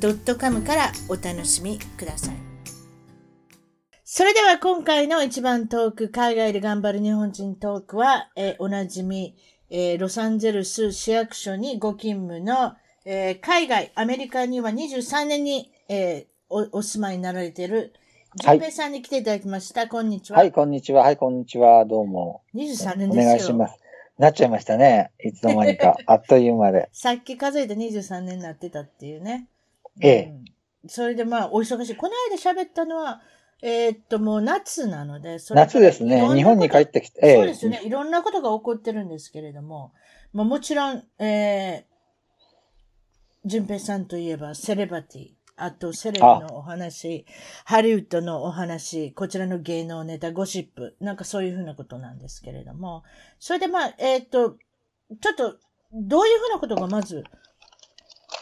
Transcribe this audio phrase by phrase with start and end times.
[0.00, 2.34] .com からお楽しみください
[4.04, 9.36] それでは今回の一番トーク、海外で頑張る日本人トークは、えー、おなじみ、
[9.70, 17.92] えー、ロサンゼルス市役所にご勤務の、えー、海外、アメリカには23年に、えおお住まいになられている、
[18.36, 19.80] ジンペイさんに来ていただきました。
[19.80, 20.38] はい、こんにちは。
[20.38, 21.02] はい、こんにちは。
[21.02, 21.84] はい、こんにちは。
[21.84, 22.42] どうも。
[22.54, 23.24] 23年ですよ。
[23.24, 23.78] お願いします。
[24.18, 25.12] なっちゃいましたね。
[25.22, 25.96] いつの間にか。
[26.06, 26.88] あっという間で。
[26.92, 29.48] さっき数えて23年になってたっていうね。
[30.00, 30.34] ええ。
[30.82, 31.96] うん、それでまあ、お忙しい。
[31.96, 33.20] この間喋ったのは、
[33.60, 36.20] えー、っと、もう夏なので、夏ですね。
[36.34, 37.34] 日本に帰ってきて、ええ。
[37.36, 37.80] そうですね。
[37.84, 39.92] いろんなことが起こってるんですけれども、
[40.32, 47.26] まあ、もちろん、えー、淳平さんといえば、セレバティ、あと、セレブのお話、
[47.64, 53.02] ハリウッドのお話、こちらの芸能ネタ、ゴシップ、なんかそういうふうなことなんですけれども、
[53.40, 54.56] それでまあ、えー、っと、
[55.20, 55.56] ちょっと、
[55.92, 57.24] どういうふうなことがまず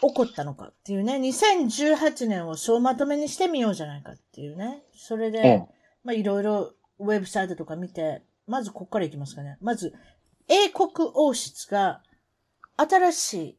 [0.01, 4.83] 起こったのかっていうね、2018年を総まとめにしてみようじゃないかっていうね。
[4.95, 5.67] それで、ええ、
[6.03, 9.57] まあいろいろウェブサイトとか見て、まずこっからいきますかね。
[9.61, 9.93] まず、
[10.47, 12.01] 英国王室が
[12.77, 13.57] 新しい、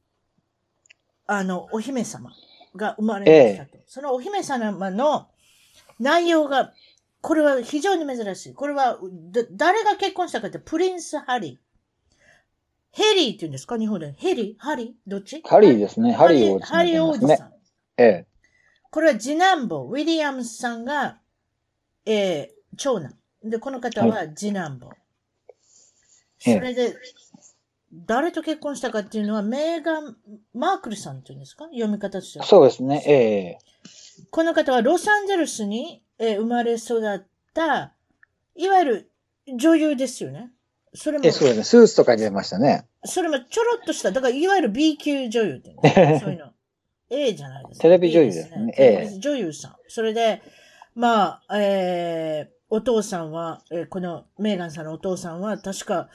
[1.26, 2.30] あの、お姫様
[2.74, 3.76] が生まれましたと。
[3.76, 5.28] え、そのお姫様の
[5.98, 6.72] 内容が、
[7.20, 8.54] これは非常に珍しい。
[8.54, 8.98] これは、
[9.52, 11.67] 誰が結婚したかって、プリンス・ハリー。
[12.98, 13.78] ヘリーって言うんですか？
[13.78, 14.12] 日本で。
[14.18, 14.56] ヘリ？
[14.60, 14.84] ーハリ？
[14.84, 15.40] ーどっち？
[15.44, 16.12] ハリーですね。
[16.12, 16.40] ハリ？
[16.48, 17.52] ー王子、ね、ハリー王子さん。
[17.96, 18.26] ええ。
[18.90, 21.18] これは次男坊、ウィリアムスさんが、
[22.04, 23.14] ええー、長男。
[23.44, 24.88] で、この方は次男坊。
[24.88, 24.98] はい、
[26.54, 26.96] それで、
[27.92, 30.16] 誰と結婚したかっていうのは、メーガン・
[30.52, 31.66] マークルさんっていうんですか？
[31.66, 32.46] 読み方としては。
[32.46, 33.04] そうですね。
[33.06, 37.22] ええー、この方はロサンゼルスに、えー、生まれ育っ
[37.54, 37.94] た、
[38.56, 39.10] いわゆる
[39.56, 40.50] 女優ですよね。
[40.98, 41.24] それも。
[41.24, 41.64] え、そうですね。
[41.64, 42.84] スーツとかに出ましたね。
[43.04, 45.76] それもちょろっとした、だからいわゆる B 級女優って
[46.18, 46.52] そういうの。
[47.08, 47.82] A じゃないですか。
[47.82, 48.74] テレビ女優ですね。
[48.76, 49.18] ええ。
[49.18, 49.76] 女優さん。
[49.86, 50.42] それで、
[50.94, 56.10] まあ、えー、お父さんは、えー、このメーガンさんのお父さんは、確か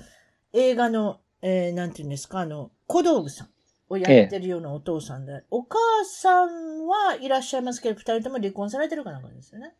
[0.51, 3.49] 映画の、えー、なんていうんですか、あの、小道具さん
[3.89, 9.73] をやってるようなお父さんで、ええ、お母さんはいらっしゃいますけど、二人とも離婚されてるかなんかですよね。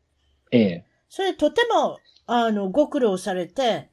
[0.52, 0.86] ええ。
[1.10, 3.92] それとても、あの、ご苦労されて、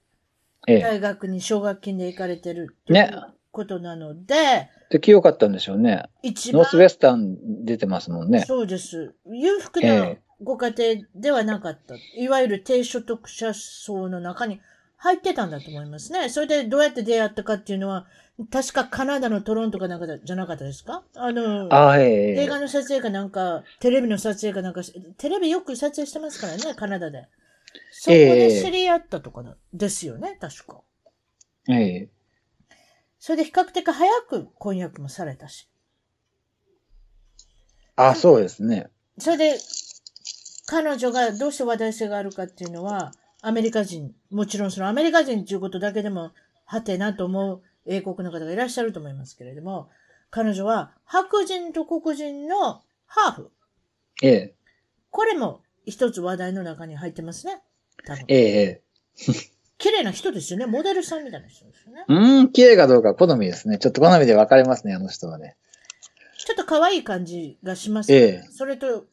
[0.79, 6.05] 大学に奨学金で行かれてるっていうことなので、で、清かったんでしょうね。
[6.23, 6.63] 一番。
[6.63, 8.45] ノースウェスタン出てますもんね。
[8.47, 9.15] そうです。
[9.27, 11.95] 裕福なご家庭ではなかった。
[12.17, 14.61] いわゆる低所得者層の中に
[14.97, 16.29] 入ってたんだと思いますね。
[16.29, 18.07] それでどうやって出会ったかっていうのは、
[18.51, 21.05] 確かカナダのトロントかなんかじゃなかったですか？
[21.15, 24.81] あの、あ映画の撮影かなんか、テレビの撮影かなんか、
[25.19, 27.29] テレビよく撮影してますからね、カナダで。
[27.91, 30.81] そこで知り合ったとかですよね、確か。
[31.69, 32.09] ええ
[33.19, 35.69] それで比較的早く婚約もされたし。
[37.97, 38.89] あ、そうですね。
[39.19, 39.59] それで、
[40.67, 46.33] 彼女がどうして話題性があるかっていうのは、アメリカ人、もちろんそのアメリカ人っていうことだけでも、
[46.65, 49.91] はてなと思う英国の方がいらっしゃると思いますけれども、
[50.31, 53.51] 彼女は白人と黒人のハーフ。
[54.23, 54.55] ええ。
[55.11, 57.63] これも一つ話題の中に入ってますね。
[58.07, 58.25] 多分。
[58.29, 58.83] ええ。
[59.79, 60.67] 綺麗な人ですよね。
[60.67, 62.05] モデルさんみたいな人ですよね。
[62.07, 63.79] うん、綺麗かどうか好みですね。
[63.79, 65.57] ちょっと好みで分かれますね、あの人はね。
[66.39, 68.19] ちょっと可愛い感じがします、ね。
[68.19, 68.43] ええ。
[68.51, 69.07] それと、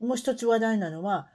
[0.00, 1.28] もう一つ話題なのは、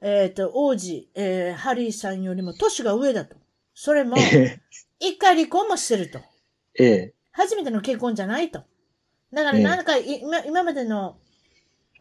[0.00, 3.36] えっ、ー、と、王子、えー、ハリーさんよりも年が上だと。
[3.74, 4.16] それも、
[5.00, 6.20] 一回離婚もしてると。
[6.78, 7.14] ええ。
[7.32, 8.64] 初めての結婚じゃないと。
[9.32, 11.16] だからなんか、ええ、今今までの、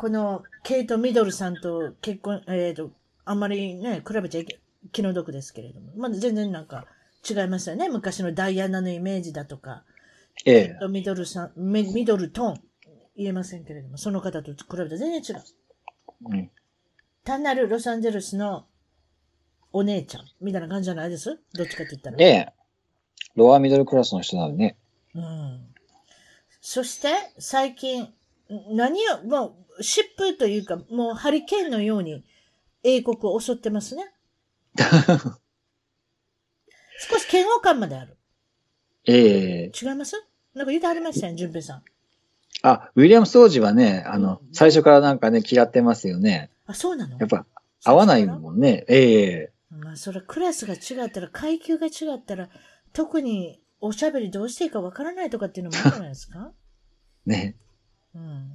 [0.01, 2.91] この、ケイト・ミドルさんと結婚、えっ、ー、と、
[3.23, 4.59] あんまりね、比べちゃいけ、
[4.91, 5.91] 気の毒ですけれども。
[5.95, 6.87] まだ全然なんか
[7.29, 7.87] 違いますよね。
[7.87, 9.83] 昔のダイアナのイメージだとか。
[10.43, 10.87] ええ。
[10.89, 12.61] ミドルさん、ミドルトン、
[13.15, 15.43] 言えませんけれども、その方と比べて全然違う。
[16.31, 16.51] うん。
[17.23, 18.65] 単なるロサンゼルスの
[19.71, 21.39] お姉ちゃんみたいな感じじゃないです？
[21.53, 22.17] どっちかって言ったら。
[22.19, 22.53] ええ。
[23.35, 24.77] ロアミドルクラスの人なのね。
[25.13, 25.67] うん。
[26.59, 28.11] そして、最近、
[28.71, 32.23] 何を、もう、疾風というか、もうハリケーンのように、
[32.83, 34.11] 英国を襲ってますね。
[37.09, 38.17] 少し嫌悪感まである。
[39.05, 40.15] ええー、違います？
[40.53, 41.83] なんか言うてはりましたよ、淳平さん。
[42.63, 46.51] あ、ウィリアム・ソージはね、あの、最初からなんかね、嫌ってますよね。
[46.67, 47.17] あ、そうなの？
[47.17, 47.45] やっぱ、
[47.83, 48.85] 合わないもんね。
[48.87, 52.49] ええまあ、それクラスが違ったら、階級が違ったら、
[52.93, 56.51] 特におしゃべりどうしていいかわからないとかっていうのもあるんじゃないですか
[57.25, 57.55] ね。
[58.13, 58.51] うん。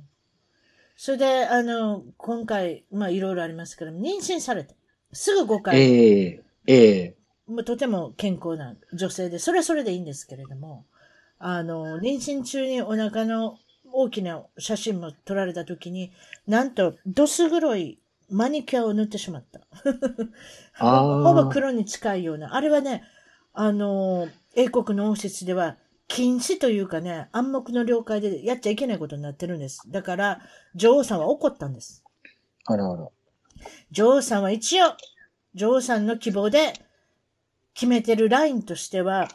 [0.97, 4.75] それで、あの、今回、まあ、いろいろありますけど、妊娠されて、
[5.13, 7.17] すぐ5回、ええええ
[7.49, 10.85] まあとても健康な女性で、それはそれでいいんですけれども、
[11.39, 13.59] あの、妊娠中にお腹の
[13.93, 16.13] 大きな写真も撮られたときに、
[16.47, 17.99] なんと、どす黒い
[18.31, 19.61] マニキュアを塗ってしまった。
[20.75, 22.55] ほぼ黒に近いような。
[22.55, 23.05] あれはね、
[23.53, 25.77] あの、英国の王室では
[26.09, 29.83] 禁止というかね、暗黙の了解でやっちゃいけないことになってるんです。
[29.89, 30.41] だから、
[30.75, 32.05] 女王さんは怒ったんです。
[32.67, 33.09] あらあら。
[33.91, 34.93] 女王さんは一応、
[35.55, 36.75] 女王さんの希望で
[37.75, 39.29] 決めてるラインとしては、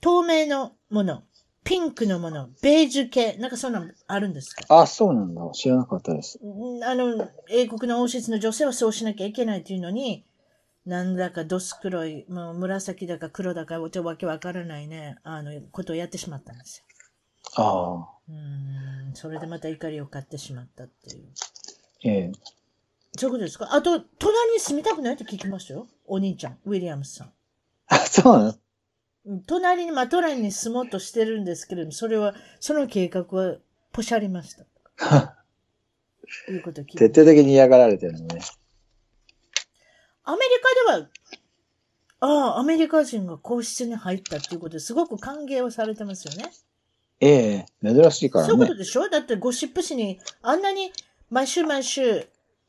[0.00, 1.22] 透明のもの、
[1.64, 4.62] ピンクのもの、ベージュ系、なんかそんなのあるんですか？
[4.68, 5.42] あ、そうなんだ。
[5.52, 6.38] 知らなかったです。
[6.42, 10.24] んあの、英国の王室の女性はそうしなきゃいけないというのに、
[10.86, 16.84] なんだかどす黒い、もう紫だか黒だかわけわからないね、あの、ことをやってしまったんですよ。
[17.56, 18.08] ああ。
[18.28, 21.24] うーん、それでまた怒りを買ってしまったっていう。
[22.04, 22.32] ええ
[23.18, 23.72] そういうことですか？
[23.74, 25.88] あと、隣に住みたくないって聞きましたよ？
[26.06, 27.32] お兄ちゃん、ウィリアムスさん。
[27.88, 28.54] あ、そうなの？
[29.24, 33.56] うん隣に、まあ、都内に住もうとしてるんですけれども、それは、その計画は
[33.92, 34.64] ポシャりました。
[36.46, 38.40] と いうことを聞いて徹底的に嫌がられてるのね。
[40.26, 41.08] アメリカでは、
[42.20, 46.50] ああ、アメリカ人が皇室に入ったっていうことですごく歓迎をされてますよね。
[47.20, 48.78] ええ珍しいからねそういうこと。
[48.78, 49.08] でしょ？
[49.08, 50.92] だってゴシップ誌に、あんなに
[51.30, 52.26] 毎週毎週、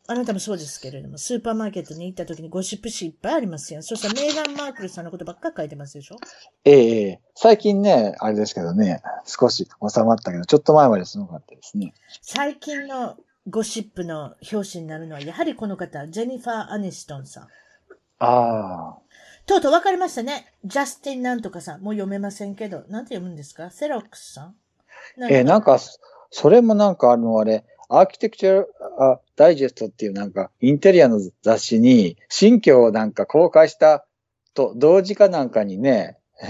[0.10, 3.82] あなたもそうですけれども、スーパーマーケットに行った時にゴシップ誌いっぱいありますよ。
[3.82, 6.16] そしたらメーガン・マークルさんのことばっかり書いてますでしょ？
[6.64, 11.94] ええええ最近ね、あれですけどね、少し収まったけど、ちょっと前まですごかったですね。
[12.22, 13.18] 最近の
[13.50, 17.44] ゴシップの表紙になるのは、やはりこの方、ジェニファー・アニストンさん。
[17.44, 17.50] あ
[18.20, 18.98] あ。
[19.46, 20.54] とうとう分かりましたね。
[20.66, 21.82] ジャスティンなんとかさん。
[21.82, 22.84] もう読めませんけど。
[22.90, 23.72] なんて読むんですか？
[23.72, 24.56] セロックスさん？
[25.32, 25.80] えーなんか、
[26.30, 28.68] それもなんかあの、あれ、アーキテクチャル
[29.38, 34.06] ダイジェストっていうなんか、インテリアの雑誌に、新居をなんか公開した
[34.54, 36.18] と同時かなんかにね、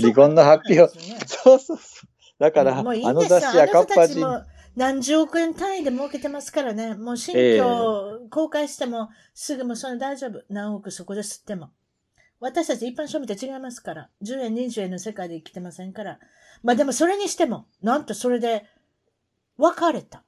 [0.00, 0.86] 離婚の発表。
[1.26, 1.78] そうそうそう。
[2.38, 4.24] だから、あの雑誌はカッパ人。
[4.24, 6.94] あの人たちも何十億円単位で儲けてますからね。
[6.94, 10.42] もう新居を公開しても、すぐもうそれ大丈夫。
[10.48, 11.70] 何億そこで吸っても。
[12.40, 14.10] 私たち一般庶民と違いますから。
[14.22, 16.18] 10円、20円の世界で生きてませんから。
[16.62, 18.66] まあでもそれにしても、なんとそれで
[19.58, 20.24] 別れた。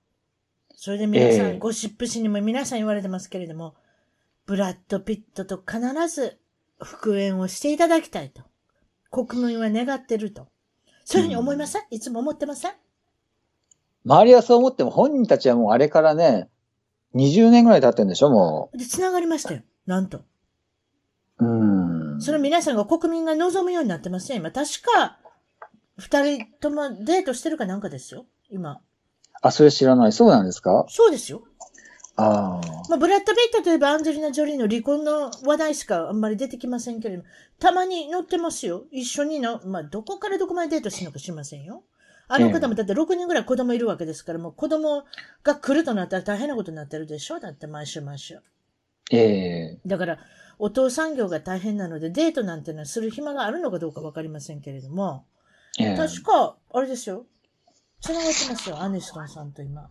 [0.76, 3.74] それで皆さん、ええゴシップ誌にも皆さん言われてますけれども、
[4.46, 6.38] ブラッド・ピットと必ず
[6.80, 8.42] 復縁をしていただきたいと。
[9.10, 10.46] 国民は願ってると。
[11.04, 12.72] そういうふうに思いません、いつも思ってません？
[14.06, 16.48] 周りはそう思っても、本人たちはもうあれからね、
[17.14, 19.62] 20年ぐらい経ってるんでしょ、もで、繋がりましたよ。
[19.86, 20.20] なんと。
[21.38, 21.44] う。
[21.46, 22.20] ん。
[22.20, 24.50] それ皆さんが国民が望むようになってますよ、今。
[24.52, 25.18] 確か、
[25.98, 28.26] 二人ともデートしてるかなんかですよ。
[28.48, 28.80] 今。
[29.42, 30.12] あ、それ知らない。
[30.12, 30.86] そうなんですか？
[30.88, 31.42] そうですよ。
[32.16, 32.68] ああ。
[32.88, 38.84] まあ、ブラッド・ピットといえばアンジェリーナ・ジョリーの離婚の話題しかあんまり出てきませんけれども、たまに載ってますよ。
[38.90, 41.82] 一緒にの、まあ、どこからどこまでデートしてるのか知りませんよ。
[42.28, 45.04] あの方もだって6人ぐらい子供いるわけですから、もう子供
[45.44, 47.38] が来るとなったら大変なことになってるでしょ？
[47.40, 48.38] だって毎週毎週。
[49.12, 49.18] え
[49.76, 50.18] えだから、
[50.58, 55.24] お父さん業が大変なので、デートなんてのはする暇があるのかどうかわかりませんけれども、
[55.78, 57.26] ええ確か、あれですよ。
[58.00, 59.90] 繋がってますよ、アニストンさんと今。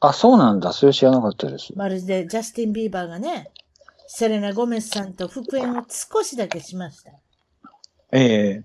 [0.00, 0.72] あ、そうなんだ。
[0.72, 1.72] それ知らなかったです。
[1.76, 3.50] まるでジャスティン・ビーバーがね、
[4.08, 7.12] セレナ・ゴメスさんと復縁を少しだけしました。
[8.12, 8.64] え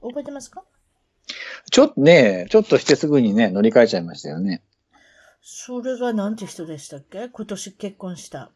[0.00, 0.62] 覚えてますか？
[1.70, 4.62] ちょっとね、ちょっとしてすぐにね、乗り換えちゃいましたよね。
[5.42, 7.28] それがなんて人でしたっけ？
[7.28, 8.50] 今年結婚した。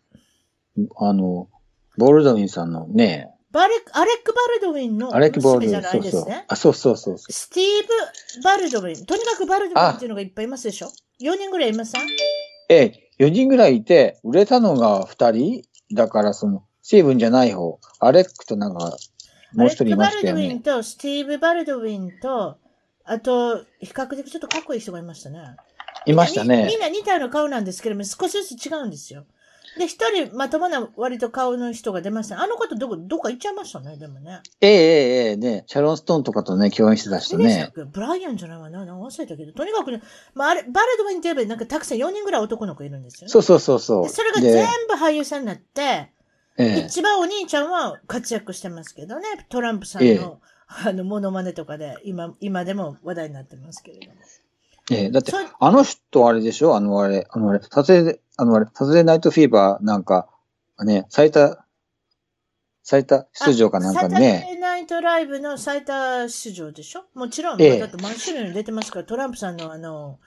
[0.97, 1.49] あの、
[1.97, 6.45] ボールドウィンさんのね、バレアレック・バルドウィンのアレック・ボール娘じゃないですね？。
[6.49, 7.33] あ、そうそうそうそう。
[7.33, 7.67] スティー
[8.37, 9.07] ブ・バルドウィン。
[9.07, 10.89] とにかくバルドウィンっていうのがいっぱいいますでしょ
[11.21, 12.03] ?4 人ぐらいいません
[12.71, 12.77] え
[13.19, 15.63] え、4人ぐらいいて、売れたのが2人？
[15.95, 18.97] だから、その、成分じゃない方、アレックとなんか、
[19.55, 20.61] もう一人いましたよアレック・バルドウィンね。
[20.61, 22.59] とスティーブ・バルドウィンと、
[23.09, 25.57] あと、比較的ちょっとかっこいい人がいましたね。
[26.07, 26.81] いましたみみねん。
[26.81, 29.25] な似たような顔なんですけども、少しずつ違うんですよ。
[29.79, 32.43] で、一人まともな割と顔の人が出ました。
[32.43, 34.41] あの方どこ、どっか行っちゃいましたね、でもね。
[34.61, 37.73] ええ、ええ、ええ、ね、シャロン・ストーンとかとね、共演してた人ね。
[37.75, 40.03] ブライアンじゃないわな、忘れたけど、とにかくね、
[40.35, 43.31] まあ、あれ、バルドウィンといえばなんかたくさん4人ぐらい男の子いるんですよね。
[43.31, 44.03] そうそうそうそう。
[44.05, 46.11] でそれがで全部俳優さんになって、
[46.61, 54.19] ええ、一番お兄ちゃんは活躍してますけどね、トランプさんええの、あの、モノマネとかで、今、今でも話題になってますけれども。
[54.91, 56.75] ええだってあの人あれでしょ？
[56.75, 60.29] あのあれ、あのあれ、撮影で、あのあれ、撮影ナイトフィーバーなんか、
[60.83, 61.63] ね、最多、
[62.83, 67.05] 最多出場かなんかにサタナイトライブの最多出場でしょ？
[67.13, 67.79] もちろん、ええ。
[67.79, 70.19] だって毎週のように出てますから、トランプさんのあの、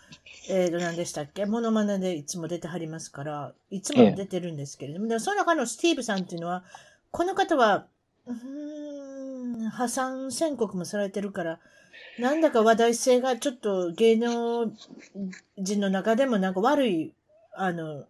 [0.48, 1.48] えーと、何でしたっけ？
[1.48, 6.64] モノマネでいつも出てはりますから、いつも出てるんですけれども、でもその中のスティーブさんっていうのは、
[7.10, 7.88] この方は、
[8.28, 8.34] う
[9.72, 11.60] 破産宣告もされてるから、
[12.20, 14.72] なんだか話題性がちょっと芸能
[15.58, 17.14] 人の中でもなんか悪い、
[17.54, 18.06] あの、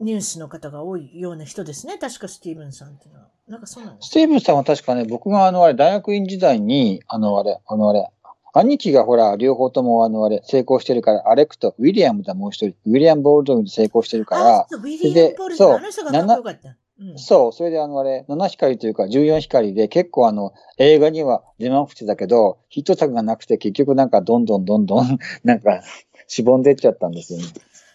[0.00, 1.96] ニュースの方が多いような人ですね。
[1.98, 3.28] 確かスティーブンさんっていうのは。
[3.48, 8.10] なんかそうなんスティーブンさんは確かね、僕があのあれ、大学院時代に、あのあれ、あのあれ、
[8.52, 16.76] 兄貴がほら、両方ともあのあれ、成功してるから、アレクとウィリアムだもう一人、ウィリアム・ボールドウィンと成功してるからあ、そうウィリアム・ボルトそうあの人がかっこよかった。
[16.98, 17.18] うん。
[17.18, 25.82] そう、それであのあれ、7光というか14光で結構あの、映画には出まくってたけど、ヒット作がなくて結局なんかどんどんどんどん、 なんか、
[26.26, 27.46] しぼんでっちゃったんですよね。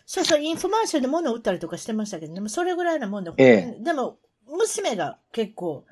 [0.06, 4.18] そうそう、インフォマーションで物を売ったりとかしてましたけど、でもそれぐらいなもんで、えでも、
[4.48, 5.86] 娘が結構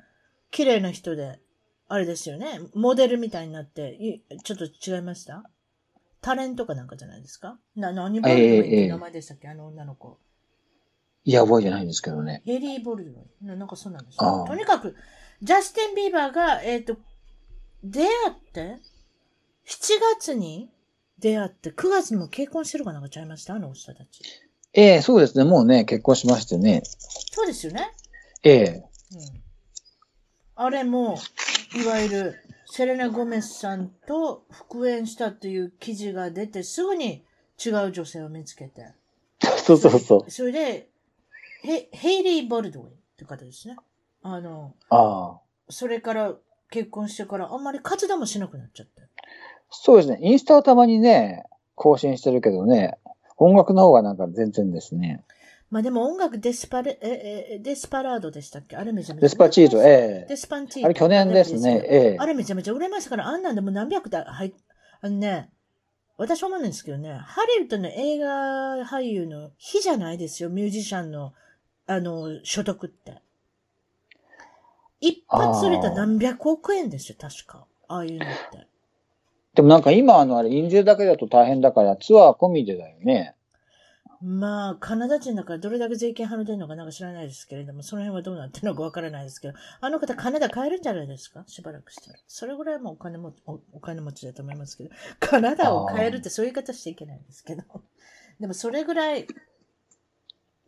[0.50, 1.40] 綺麗な人で、
[1.88, 5.42] あれですよね、モデルみたいになって、いちょっと違いました？
[6.20, 7.58] タレントかなんかじゃないですか？
[7.74, 10.18] な、何ボルドウィンって名前でしたっけ、あの女の子。
[11.24, 12.42] いや、覚えてないんですけどね。
[12.46, 13.46] ヘリー・ボルドン。
[13.46, 14.44] ななんかそうなんですあよ。
[14.44, 14.94] あとにかく、
[15.42, 16.96] ジャスティン・ビーバーが、えっ、と、
[17.84, 18.78] 出会って、
[19.66, 20.70] 7月に
[21.18, 23.54] 出会って、9月にも結婚してるかなんかちゃいました？
[23.54, 24.22] あの人たち。
[24.72, 25.44] ええそうですね。
[25.44, 26.82] もうね、結婚しましてね。
[27.32, 27.92] そうですよね。
[28.42, 28.64] ええ
[29.14, 29.42] うん。
[30.56, 31.18] あれも、
[31.82, 32.34] いわゆる、
[32.66, 37.24] セレナ・ゴメスさんと復縁したっていう記事が出て、すぐに
[37.64, 38.92] 違う女性を見つけて。
[39.64, 40.30] そうそうそう。
[40.30, 40.89] それで、
[41.62, 43.76] ヘヘイリー・ボルドウィンって方ですね。
[44.22, 45.40] あの、ああ。
[45.68, 46.34] それから
[46.70, 49.02] 結婚してからあんまり活動もしなくなっちゃって。
[49.70, 50.18] そうですね。
[50.22, 52.98] インスタはたまにね、更新してるけどね、
[53.36, 55.24] 音楽の方がなんか全然ですね。
[55.70, 58.76] まあでも音楽デスパレ、え、え、デスパラードでしたっけ？
[58.76, 59.26] あれめちゃめちゃ。
[59.26, 60.86] デスパチート、ええデスパンチート。
[60.86, 61.84] あれ去年ですね。
[61.88, 64.52] ええあれめちゃめちゃ売れましたから、あんなんでも何百だ、はい、
[65.00, 65.50] あのね、
[66.16, 71.32] 私は思うんですけどね、ハリウッドの映画俳優の日じゃないですよ、ミュージシャンの、
[71.92, 73.20] あの、所得って。
[75.00, 77.66] 一発売れたら何百億円ですよ、確か。
[77.88, 78.66] ああいうのって。
[79.54, 83.34] でもなんか今あのあれ、印税だけだと大変だからツアー込みでだよね。
[84.22, 91.42] まあ、カナダ人だからどれだけ税金払ってるのかなんか知らないですけれども、その辺はどうなってるのかわからないですけど、あの方カナダ帰るんじゃないですか？
[91.46, 92.18] しばらくしたら。
[92.28, 97.62] それぐらいもうお金もおお金持ちだと思いますけど、カナダを変えるってそういう言い方しちゃいけないんですけど。
[98.38, 99.26] でもそれぐらい、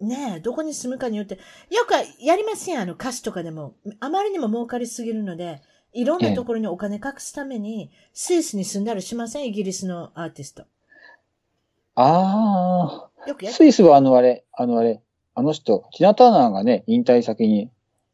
[0.03, 1.37] ねえ、どこに住むかによって、
[1.71, 3.75] よくやりません、あの歌詞とかでも。
[4.01, 9.47] あまりにも儲かりすぎるので、いろんなところにお金隠すために、スイスに住んだりしません？
[9.47, 10.65] イギリスのアーティスト。
[11.95, 13.29] ああ。
[13.29, 15.01] よくやっスイスはあのあれ、あのあれ、
[15.35, 17.71] あの人、ティナ・ターナーがね、引退先に、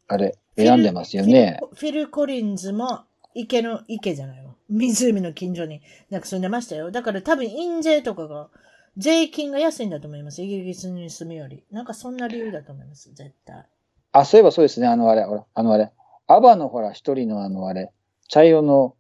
[0.07, 1.61] あれ、選んでますよね。
[1.75, 3.05] フィル・コリンズも
[3.35, 4.53] 池の、池じゃないわ。
[4.69, 5.81] 湖の近所に
[6.11, 6.91] なんか住んでましたよ。
[6.91, 8.49] だから多分印税とかが、
[8.99, 10.43] 税金が安いんだと思います。
[10.43, 11.65] イギリスに住むより。
[11.71, 13.15] なんかそんな理由だと思います。
[13.15, 13.65] 絶対。
[14.13, 15.93] あ、そういえばそうですね、あのあれ、ほら、あのあれ、
[16.27, 17.93] アバのほら、一人のあのあれ、
[18.29, 18.97] 茶色の、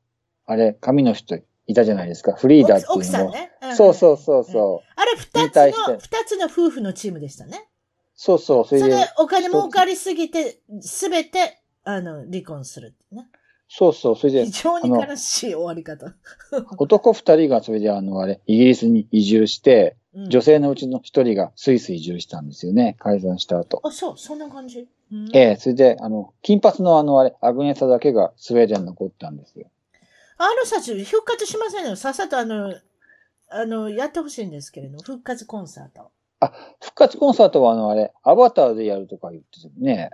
[0.47, 2.35] あれ、髪の人いたじゃないですか。
[2.35, 3.01] フリーダっていうのも。
[3.01, 3.51] 奥さんね。
[3.73, 4.93] んそうそうそうそう。
[4.97, 7.69] あれ二引つの、二つの夫婦のチームでしたね。
[8.15, 13.29] そうそう、それでそれで、お金儲かりすぎて、すべて、あの、離婚するね。
[13.69, 16.15] そうそう、それで非、常に悲しい終わり方。
[16.79, 22.97] 男二人がそれであのあれ、イギリスに移住して、うん女性のうちの一人がスイス移住したんですよね。
[22.99, 23.81] 解散した後。
[23.85, 24.89] あ、そう、そんな感じ？
[25.13, 29.71] うんええそれで、あの、金髪のあのあれ、アグネサだけがスウェーデンに残ったんですよ。
[30.39, 31.95] あの人たち復活しませんよ。
[31.95, 32.75] さっさとあの、
[33.49, 36.11] あの、やってほしいんですけれど、復活コンサート。
[36.81, 40.11] 復活コンサートはあのあれ、アバターでやるとか言ってたよね。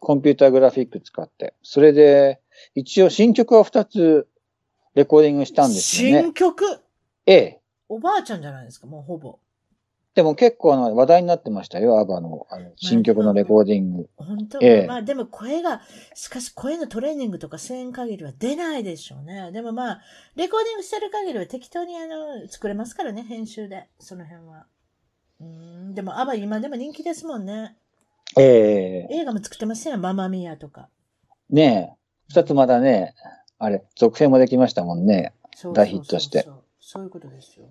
[0.00, 1.54] コンピューターグラフィック使って。
[1.62, 2.40] それで、
[2.74, 4.28] 一応新曲は二つ
[4.94, 6.22] レコーディングしたんですよね。
[6.22, 6.64] 新曲？
[7.26, 7.60] ええ。
[7.88, 9.38] おばあちゃんじゃないですか、もうほぼ。
[10.14, 14.10] でも結構あの話題になってましたよ、アバのあの新曲のレコーディング。
[14.16, 15.80] 本当、ええまあでも声が、
[16.14, 19.50] しかし声のトレーニングとかせん限りは出ないでしょうね。
[19.52, 20.00] でもまあ、
[20.36, 23.88] レコーディングしてる限りは適当にあの、作れますからね、編集で。
[23.98, 24.66] その辺は。
[25.40, 27.76] うん、でもアバ今でも人気ですもんね。
[28.38, 30.90] ええ映画も作ってますよ、ママミヤとか。
[31.48, 32.01] ねえ。
[32.28, 33.14] 二つまだね、
[33.58, 35.32] あれ、続編もできましたもんね。
[35.54, 36.48] そう大ヒットして
[36.80, 37.66] そういうことですよ。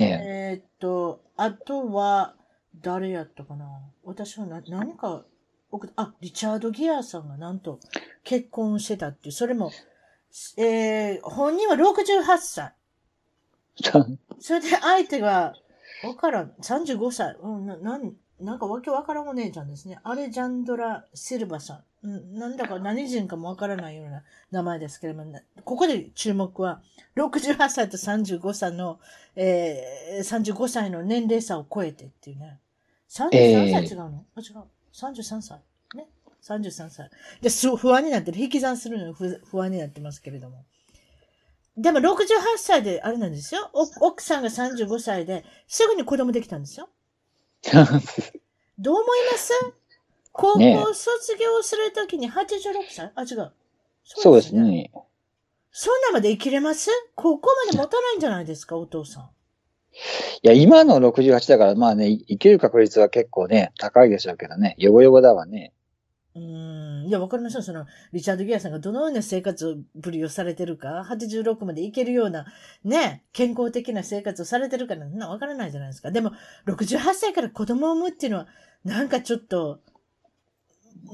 [0.00, 0.08] ええ。
[0.08, 2.34] えーっと、あとは、
[2.80, 3.66] 誰やったかな？
[4.02, 5.24] 私はな何か
[5.70, 7.80] 送っあ、リチャード・ギアーさんがなんと
[8.24, 9.70] 結婚してたっていう、それも、
[10.56, 12.72] えー、本人は68歳。
[14.40, 15.54] それで相手が、
[16.04, 19.98] わからん、35歳、うん、な、なん、なんかわけわからんお姉ちゃんですね。
[20.02, 22.06] アレジャンドラ・シルバさん。
[22.06, 26.82] うん、なんだか何人かもわからないような名前ですけれども、ね、ここで注目は、
[27.16, 28.98] 68歳と35歳の、
[29.36, 32.58] えー、35歳の年齢差を超えてっていうね。
[33.08, 34.64] 33歳違うの、あ、違う。
[34.92, 35.60] 33歳。
[35.94, 36.08] ね。
[36.42, 37.10] 33歳。
[37.40, 38.40] で、す不安になってる。
[38.40, 40.64] 引き算するのに不不安になってますけれども。
[41.76, 42.26] でも68
[42.58, 43.70] 歳であれなんですよ。
[43.72, 46.88] お奥さんが35歳で、すぐに子供できたんですよ。
[48.78, 49.52] どう思います？
[50.32, 52.58] 高ね校卒業するときに86
[52.90, 53.52] 歳、あ、違う。
[54.04, 54.54] そうです。
[54.54, 54.90] ね。
[55.70, 56.90] そんなまで生きれます？
[57.14, 59.30] ここまで持たないんじゃないですか、お父さん。
[60.42, 64.74] いや、今の68だから、まあね、生きる確率は結構ね、高いでしょうけどね。
[64.78, 65.72] ヨボヨボだわね。
[66.34, 66.91] うーん。
[67.06, 67.62] いや、わかりません。
[67.62, 72.46] その、リチャード・ギアさんがどのような生活ぶりをされてるか、86までいけるような、
[72.84, 76.10] ね、健康的な生活をされてるかなんてわからないじゃないですか。
[76.10, 76.32] でも、
[76.66, 78.46] 68歳から子供を産むっていうのは、
[78.84, 79.80] なんかちょっと、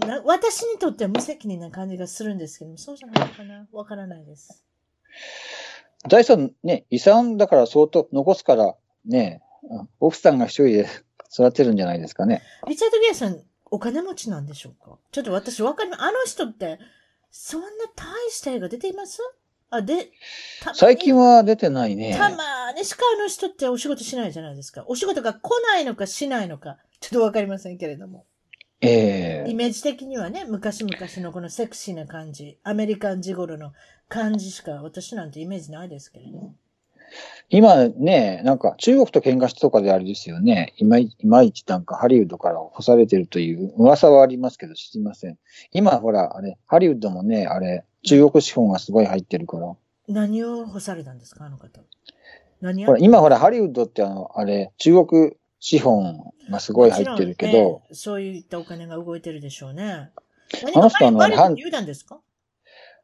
[0.06, 3.66] な私にとっては無責任な感じがするんですけども、そうじゃないのかな？
[3.72, 4.64] わからないです。
[6.08, 8.76] 財産ね、遺産だから相当残すから、
[9.06, 10.86] ね、うん奥さんが一人で
[11.32, 12.42] 育てるんじゃないですかね。
[12.68, 14.98] リチャード・ギアさん、お金持ちなんでしょうか？
[15.12, 16.78] ちょっと私わかりま、あの人って、
[17.30, 19.20] そんな大した映画出ています？
[19.70, 20.10] あ、で、
[20.74, 22.16] 最近は出てないね。
[22.16, 24.84] たまにしかあの人ってお仕事しないじゃないですか。
[24.86, 28.24] お仕事が来ないのかしないのか、ちょっとわかりませんけれども。
[28.80, 33.72] ええイメージ的にはね、昔々のこのセクシーな感じ、アメリカンジゴロの
[34.08, 36.54] 感じしか私なんてイメージないですけれども。
[37.50, 40.74] 今ね、なんか中国と喧嘩したとかであれですよね。
[40.76, 40.98] いま
[41.42, 45.38] いちなんかハリウッドから干されてるという噂はありますけど知りません。
[45.72, 49.74] 今ほら、あれ、ハリウッドもね、あれ、中国資本がすごい入ってるから。
[50.08, 51.80] 何を干されたんですか、あの方。
[52.60, 60.10] 何ほら、今ほら、ハリウッドってあの、あれ、中国資本がすごい入ってるけど、もちろんええそういったお金が動いてるでしょうね。
[60.74, 62.20] あの人はあの何か反言うたんですか？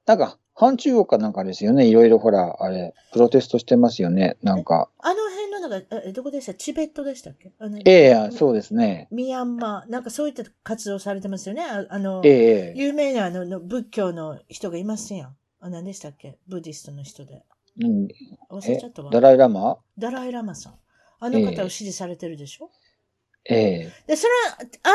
[0.07, 1.87] なんか、反中国かなんかですよね。
[1.87, 4.37] いろいろほら、あれ、プロテストしてますよね。
[4.43, 4.89] なんか。
[4.99, 6.55] あの辺のなんか、えどこでした？
[6.55, 7.53] チベットでしたっけ？
[7.59, 9.09] あのええそうですね。
[9.11, 11.63] ミャンマー、なんかそういった活動されてますよね。
[11.65, 15.37] ああの、ええ有名なあのの仏教の人がいますやん。
[15.61, 16.39] あ、何でしたっけ？
[16.47, 17.43] ブディストの人で。
[17.83, 18.09] うん、
[18.51, 19.11] 忘れちゃったわ。
[19.11, 19.79] ダライラマ？
[19.99, 20.75] ダライラマさん。
[21.21, 22.84] あの方を支持されてるでしょ、え
[23.47, 24.91] えで、その合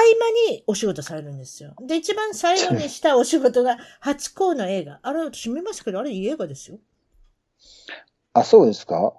[0.47, 1.75] 間にお仕事されるんですよ。
[1.81, 4.99] で、一番最後にしたお仕事が、初公の映画。
[5.03, 6.79] あれ、私見ましたけど、あれいい映画ですよ。
[8.33, 9.13] あ、そうですか？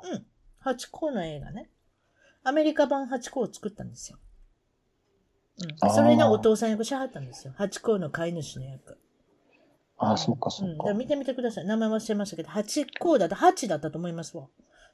[0.59, 1.71] 初公の映画ね。
[2.43, 4.19] アメリカ版初公を作ったんですよ。
[5.83, 5.91] うん。
[5.91, 7.53] それのお父さん役しはったんですよ。
[7.57, 8.99] 初公の飼い主の役。
[9.99, 10.73] あ、そっかそうん。
[10.73, 10.95] っかだから。
[10.97, 11.67] 見てみてください。
[11.67, 14.49] 名前忘れましたけど、八公だった、八だったと思いますわ。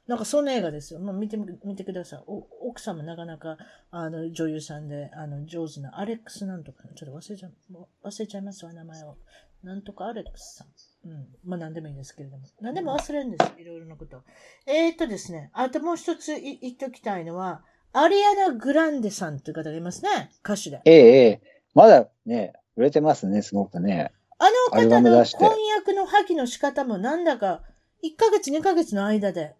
[0.07, 0.99] なんかそんな映画ですよ。
[0.99, 2.23] まあ、見てみ、見てください。
[2.27, 3.57] お奥さんもなかなか、
[3.91, 9.17] あの、女優さんで、あの、上手な、アレックスなんとか、ちょっと忘れちゃう、もう忘れちゃいますわ、名前を。
[9.63, 11.09] なんとかアレックスさん。
[11.09, 11.27] うん。
[11.43, 12.45] まあ、なんでもいいですけれども。
[12.61, 13.51] なんでも忘れるんです。
[13.59, 14.23] いろいろなこと。
[14.65, 20.31] えー、っとですね、あともう一つい言っておきたいのは、アリアナ・グランデさんという方がいますね。
[20.43, 20.81] 歌手で。
[20.85, 21.41] ええええ
[21.73, 24.13] まだね、売れてますね、すごくね。
[24.39, 27.63] あの方のム出して婚約の破棄の仕方もなんだか、
[28.03, 29.55] 1ヶ月、2ヶ月の間で、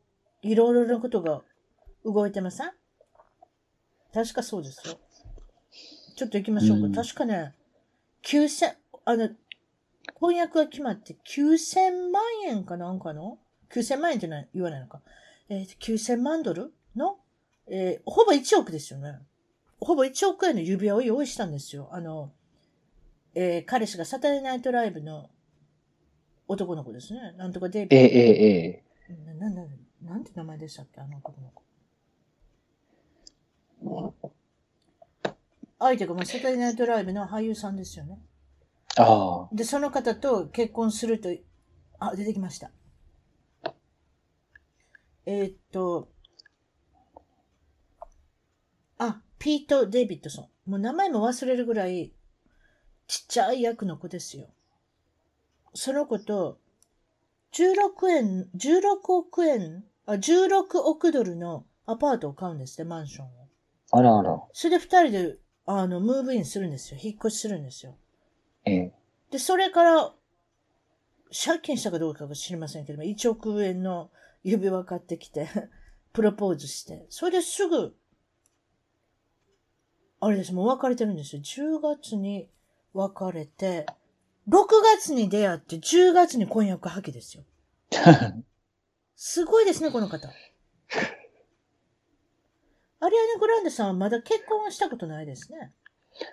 [0.48, 1.42] いろいろなことが
[2.06, 2.72] 動いてません？
[4.14, 4.98] 確かそうですよ。
[6.16, 6.86] ちょっと行きましょうか。
[6.86, 7.54] うん確かね、
[8.24, 8.74] 9000、
[9.06, 9.30] あの、
[10.16, 13.38] 婚約が決まって9000万円かなんかの
[13.72, 15.02] ?9000 万円って言わないのか。
[15.50, 16.74] えー、9000万ドル？
[16.96, 17.18] の？
[17.70, 19.20] えーほぼ1億ですよね。
[19.80, 21.90] ほぼ1億円の指輪を用意したんですよ。
[21.92, 22.32] あの、
[23.36, 25.30] えー彼氏がサタデーナイトライブの
[26.48, 27.34] 男の子ですね。
[27.38, 27.96] なんとかデイビッド。
[27.98, 28.56] ええええ
[29.10, 29.68] ええな、な、な、
[30.08, 31.02] なんて名前でしたっけ？
[31.02, 31.64] あの男の子。
[35.80, 38.20] 相手がもうサタデーナイトライブの俳優さんですよね。
[38.98, 39.54] ああ。
[39.54, 41.30] で、その方と結婚すると、
[42.00, 42.72] あ、出てきました。
[45.26, 46.10] えーっと、
[48.98, 50.72] あ、ピート・デイビッドソン。
[50.72, 52.14] もう名前も忘れるぐらい
[53.06, 54.48] ちっちゃい役の子ですよ。
[55.76, 56.60] その子と
[57.52, 63.30] 16円、16億円、あ、16億ドルのアパートを買うんですね、マンションを。
[63.92, 64.42] あらあら。
[64.54, 67.00] それで二人で、あの、ムーブインするんですよ。
[67.02, 67.98] 引っ越しするんですよ。
[68.66, 68.94] ええ
[69.32, 70.14] で、それから、
[71.32, 74.10] 借金したかどうかは知りませんけども、1億円の
[74.44, 75.50] 指輪買ってきて、
[76.14, 77.96] プロポーズして、それですぐ、
[80.20, 81.42] あれです、もう別れてるんですよ。
[81.42, 82.50] 10月に
[82.94, 83.86] 別れて、
[84.48, 84.66] 6
[84.96, 87.44] 月に出会って、10月に婚約破棄ですよ。
[89.18, 90.30] すごいですね、この方。
[93.00, 95.74] アリアナ・グランデさんはまだ結婚はしたことないですね。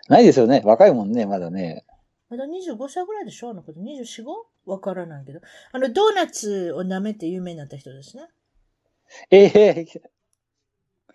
[0.09, 0.63] ないですよね。
[0.65, 1.85] 若いもんね、まだね。
[2.29, 3.51] まだ25歳ぐらいでしょ？
[3.51, 4.27] あの子 ?24、5?
[4.67, 5.41] わからないけど。
[5.73, 8.29] あの、ドーナツを舐めて有名になった人ですね。
[9.31, 9.87] ええ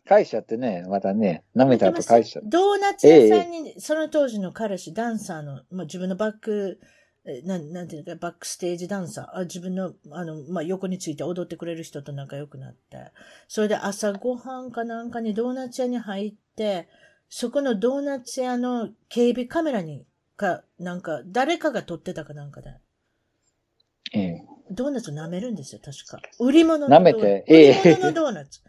[0.06, 2.50] 返しちゃってね、またね、舐めた後返しちゃって。
[2.50, 6.88] ドーナツ屋さんに、その当時の彼氏、ダンサーの、まあ、自分のバック、え
[7.44, 13.12] なん、なんていうか、バックステージダンサー、あ自分の、あの、まあ、横について踊ってくれる人と仲良くなって、
[13.48, 16.88] それで朝ごはんかなんかにドーナツ屋に入って、
[17.30, 22.70] そこのドーナツ屋の警備カメラに、か、なんか、誰かが撮ってたかなんかで、
[24.14, 24.46] ええ。
[24.72, 26.22] ドーナツを舐めるんですよ、確か。
[26.40, 27.44] 売り物の舐めてドーナツ。
[27.48, 27.82] ええ。
[27.82, 28.62] 売り物のドーナツ。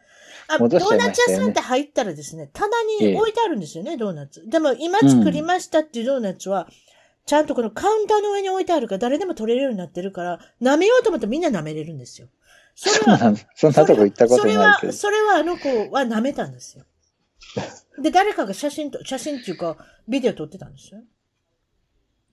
[0.49, 2.69] あ、ド戻しちゃいまーナツ屋さんって入ったらですね、棚
[3.01, 4.47] に置いてあるんですよね、ドーナツ。
[4.49, 6.69] でも今作りましたっていうドーナツは、
[7.31, 12.27] ちゃんとこのカウンターの上に置いてあるから誰でも取れるようになってるから、舐めようと思ったらみんな舐めれるんですよ。
[12.75, 14.93] それは、そんな、そんなとこ行ったことそれは、ないけど。
[14.93, 16.85] それはあの子は舐めたんですよ。
[18.03, 19.77] で、誰かが写真と、写真っていうか、
[20.09, 21.05] ビデオ撮ってたんですよ。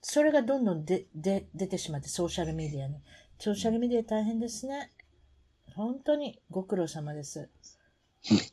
[0.02, 3.00] それがどんどんで、で、出てしまって、ソーシャルメディアに。
[3.38, 4.90] ソーシャルメディア大変ですね。
[5.76, 7.48] 本当にご苦労様です。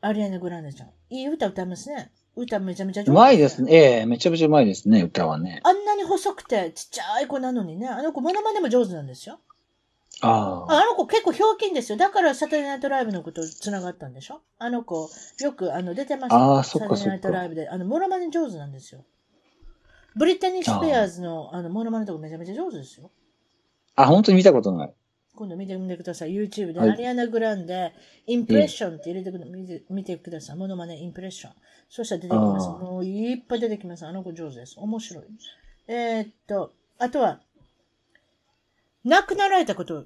[0.00, 0.92] アリアナ・グランデちゃん。
[1.10, 2.10] いい歌歌いますね。
[2.36, 3.72] 歌めちゃめちゃ上手うまいですね。
[3.74, 5.60] ええめちゃめちゃうまいですね、歌はね。
[5.64, 9.38] あんなに細くてちっちゃい子なのにね、あの子モノマネも上手なんですよ。
[10.22, 10.72] ああ。
[10.74, 11.98] ああの子結構ひょうきんですよ。
[11.98, 14.40] だからサタデーナイトライブのこと繋がったんでしょ？
[14.58, 15.08] あの子、
[15.40, 16.36] よくあの出てました。
[16.36, 17.68] あーそっかサタデーナイトライブで。
[17.68, 19.04] あの、モノマネ上手なんですよ。
[20.16, 23.10] ブリタニー・スペアーズのあのモノマネとかめちゃめちゃ上手ですよ。
[23.96, 24.94] あ、本当に見たことない。
[25.40, 26.34] 今度見てみてください。
[26.34, 27.94] YouTube で、はいアリアナ・グランデ、
[28.26, 30.56] インプレッションって入れてくる、見て見てください。
[30.56, 31.52] モノマネ、インプレッション。
[31.88, 32.68] そしたら出てきます。
[32.68, 34.04] もういっぱい出てきます。
[34.04, 34.74] あの子上手です。
[34.78, 35.24] 面白い。
[35.88, 37.40] えーっと、あとは、
[39.02, 40.04] 亡くなられたこと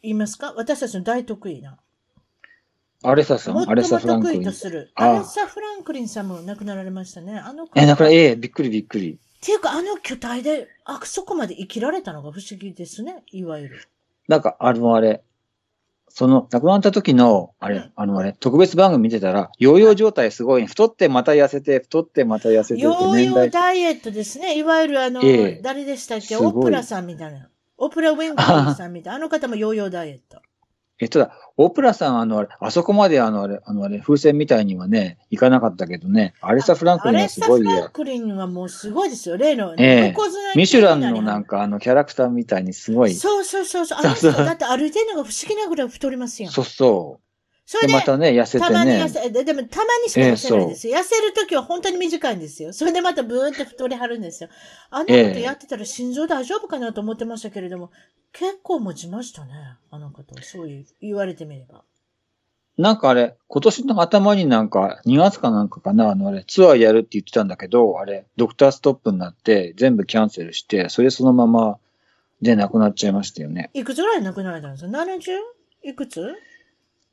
[0.00, 0.54] 言いますか？
[0.56, 1.76] 私たちの大得意な。
[3.02, 4.42] アレサさん、アレサ・フランクリン。
[4.42, 4.92] 意とする。
[4.94, 7.36] ああアレサ・フランクリンさんも亡くなられましたね。
[7.36, 7.72] あの子。
[7.80, 9.18] え、だから、っええびっくりびっくり。
[9.40, 13.24] ていうか、あの巨体で、あそこまで生きられたのが不思議ですね。
[13.32, 13.88] いわゆる。
[14.28, 15.22] なんか、あのあれ、
[16.10, 23.50] その、亡くなった時の、あうんれ、あのあれ、特別番組見てたら、ヨーヨー状態すごい、太ってまた痩せて、太ってまた痩せてってヨーヨー。
[23.50, 24.58] ダイエットですね。
[24.58, 26.36] いわゆるあの、ええ誰でしたっけ？
[26.36, 27.48] オプラさんみたいな。
[27.76, 29.16] オプラ・ウィンフリーさんみたいな。
[29.16, 30.40] あの方もヨーヨーダイエット。
[31.00, 37.90] えっとだ、オプラさん、あのあれ、あそこまであのあれ、あのあれ、風船みたいにはね、いかなかったけどね、アレサ・フランクリンはアレサ・すごいやフラン。
[37.90, 39.36] クリンはもうすごいですよ。
[39.36, 43.14] 例の、ええ横綱ミシュランのなんかあのキャラクターみたいにすごい。
[43.14, 43.98] そうそうそうそう。
[43.98, 46.52] あの人だって歩いてるのが不思議なぐらい太りますやん。
[46.52, 47.27] そうそう。
[47.68, 49.08] で、それで、またね、痩せてたまに痩ね。
[49.10, 50.96] せ、ででもたまにしか痩せないんですよ。
[50.96, 52.72] 痩せるときは本当に短いんですよ。
[52.72, 54.48] それでまたブーって太りはるんですよ。
[54.90, 57.90] あんなことやってたら心臓大丈夫かなと思ってましたけれども、
[58.32, 59.52] 結構持ちましたね。
[59.90, 60.34] あの方。
[60.42, 61.82] そういう、言われてみれば。
[62.78, 71.78] なんかあれ、今年の頭になんか、2月かなんかかな、あのあれ、ツアーやるって言ってたんだけど、あれ、ドクターストップになって、全部キャンセルして、それそのまま
[72.40, 73.70] で亡くなっちゃいましたよね。
[73.74, 75.38] いくつぐらい亡くなられたんですか ?70?
[75.82, 76.34] いくつ？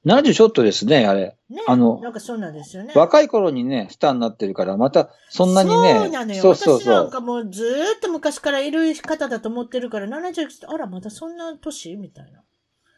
[0.05, 1.35] 70ちょっとですね、あれ。
[1.49, 1.63] ね。
[1.67, 2.93] あのなんかそうなんですよね。
[2.95, 6.41] 若い頃にね、スターになってるから、また、そんなにね、そうなのよ。
[6.41, 7.07] そうそう私なそう。
[7.07, 11.95] んかもうずーっと昔からいる方だと思ってるから、70いくつってあら、またそんな年？
[11.95, 12.41] みたいな。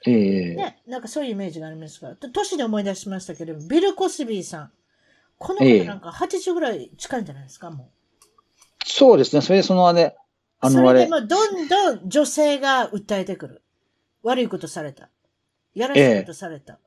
[0.05, 4.71] ええね、なんかそういうイメージがありますが、と年で思い出しましたけど、ビル・コスビーさん。
[5.37, 7.89] このええ方なんか80ぐらい近いんじゃないですか、も
[8.85, 10.15] そうですね、それでそのあれ、う。
[10.59, 13.61] あのあれそれで、もどんどん女性が訴えてくる。
[14.23, 15.09] 悪いことされた。
[15.75, 16.79] やらしいことされた。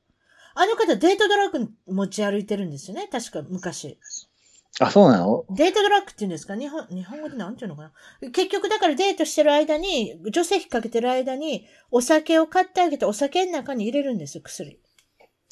[0.53, 3.97] あの方、デートドラッグ持ち歩いてるんですよね、確か昔。
[4.79, 5.45] あ、そうなの？
[5.49, 6.55] デートドラッグって言うんですか？
[6.55, 8.31] 日本、日本語でなんていうのかな？
[8.31, 14.79] 結局だからデートしてる間に、女性引っ掛けてる間に、お酒を買ってあげて、お酒の中に入れるんですよ、薬。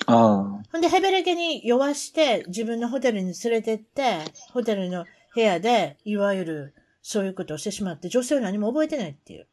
[0.06, 4.20] あほんで、ヘベレケに酔わして、自分のホテルに連れてって、
[4.54, 9.48] ホテルの部屋で、いわゆる、そういうことをしてしまって、女性は何も覚えてないっていう。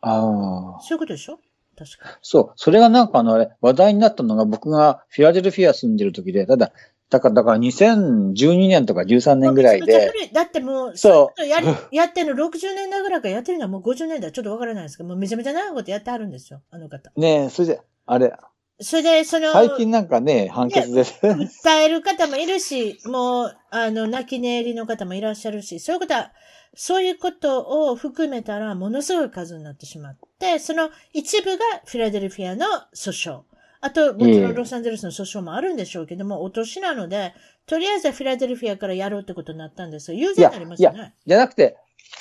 [0.00, 0.80] あ、ああ。
[0.80, 1.38] そういうことでしょ？
[1.78, 2.18] 確か。
[2.22, 2.52] そう。
[2.56, 6.72] それがなんかあのあれ、話題になったのが僕がフィラデルフィア住んでる時で、ただ、
[7.10, 17.10] だから、だから2012年とか13年ぐらいで、だってもう、そうやり、やってるの60年代ぐらいからやってるのはもう50年代ちょっとわからないですけど、もうめちゃめちゃ長いことやってはるんですよ、あの方。
[17.16, 18.34] ねえ、それで、あれ、
[18.80, 21.18] それで、その、最近なんかね、判決です。
[21.26, 26.32] 訴える方もいるし、もう、あの、泣き寝入りの方もいらっしゃるし、そういうことは、
[26.80, 33.40] そういうことを含めたら、ものすごい数になってしまって、その一部がフィラデルフィアの訴訟。
[33.80, 37.34] あと、もちろんロサンゼルスの訴訟もあるんでしょうけども、お年なので、
[37.66, 40.18] とりあえずはフィラデルフィアからやろうってことになったんですよ。
[40.20, 41.14] 有罪になりますよね。
[41.26, 41.76] じゃなくて、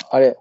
[0.10, 0.39] あれ、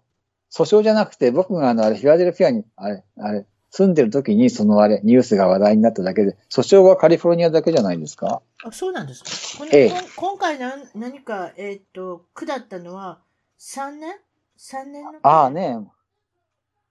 [0.51, 8.41] 訴訟じゃなくて、僕があの、あれ、フィラデルフィアに、あれ、あれ、住んでる時にそのあれ、ニュースが話題になっただけで、訴訟はカリフォルニアだけじゃないですか？
[8.65, 9.67] あ、そうなんですか。
[9.73, 13.19] ええ今回な何か、えーっと、下ったのは
[13.59, 14.17] 3年
[14.59, 15.79] ?3 年のああね。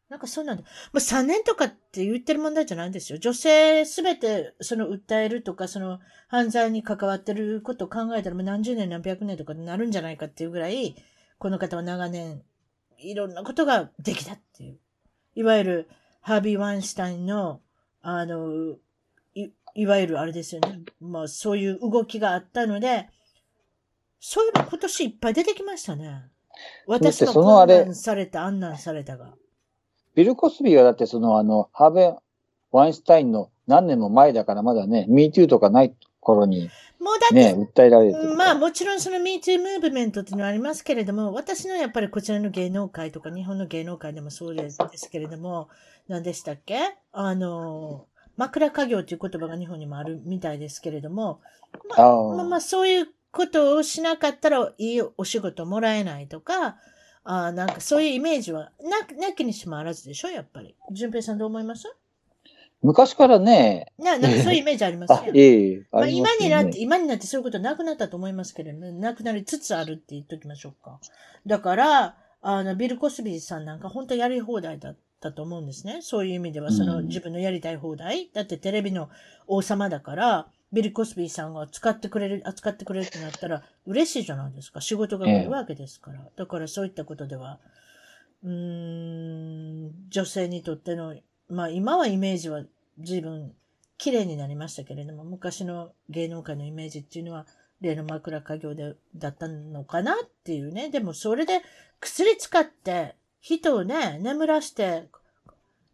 [0.09, 0.63] なんかそうなんだ。
[0.93, 3.17] まあ、3年とかって言ってる問題じゃないんですよ。
[3.17, 10.95] 女性すべてその訴えるとか、その犯罪に関わってることを考えたらもう何十年何百年とかになるんじゃないかっていうぐらい、
[11.39, 12.43] この方は長年
[12.99, 14.79] いろんなことができたっていう。
[15.35, 15.89] いわゆる
[16.21, 17.61] ハービー・ワインスタインの、
[18.01, 18.77] あの、
[19.33, 20.81] いいわゆるあれですよね。
[21.01, 23.09] まあそういう動きがあったので、
[24.19, 26.29] そういえば今年いっぱい出てきましたね。
[26.87, 29.33] 私もそのあれこんなんされた、あんなんされたが。
[30.15, 32.15] ビル・コスビーはだってそのあの、ハーベン・
[32.71, 38.35] ワインスタインの何年も前だからまだね、MeToo とかない頃にもうだって、ね、訴えられてる。
[38.35, 44.79] まあもちろんその MeToo ムーブメントっていうのはありますけれども、私のやっぱりこちらの芸能界とか日本の芸能界でもそうです
[45.11, 45.67] けれども、
[46.07, 46.79] 何でしたっけ？
[47.11, 48.05] あの、
[48.37, 51.39] 枕家業という言葉が日本にもあるみたいですけれども、
[51.89, 56.77] まあ、まあ、まあそういうことをしなかったらいいお仕事もらえないとか、
[57.23, 60.75] あーなんかそういうイメージはななきにしもあらずでしょ、やっぱり。
[60.91, 61.93] 淳平さんどう思います？
[62.81, 70.99] 昔からね、ななんかそういうイメージありますあよ、 ええまあ、今になって、今になってそういうことなくなったと思いますけれども、なくなりつつあるって言っときましょうか。
[71.47, 75.99] だから、あの、ビル・コスビーさんなんか本当やり放題だったと思うんですね。
[76.01, 78.29] そういう意味では、そのうん自分のやりたい放題。
[78.33, 79.09] だってテレビの
[79.47, 84.81] 王様だから、ビル・コスビーさんが使ってくれる、扱ってくれるってなったら嬉しいじゃないですか。
[84.81, 86.19] 仕事が来るわけですから。
[86.35, 87.59] だからそういったことでは、
[88.43, 91.15] うーん、女性にとっての、
[91.49, 92.63] まあ今はイメージは
[92.99, 93.53] 随分
[93.97, 97.47] 綺麗になりましたけれども、昔の芸能界のイメージっていうのは、
[97.79, 100.89] 例の枕家業でだったのかなっていうね。
[100.89, 101.61] でもそれで
[102.01, 105.07] 薬使って人をね、眠らして、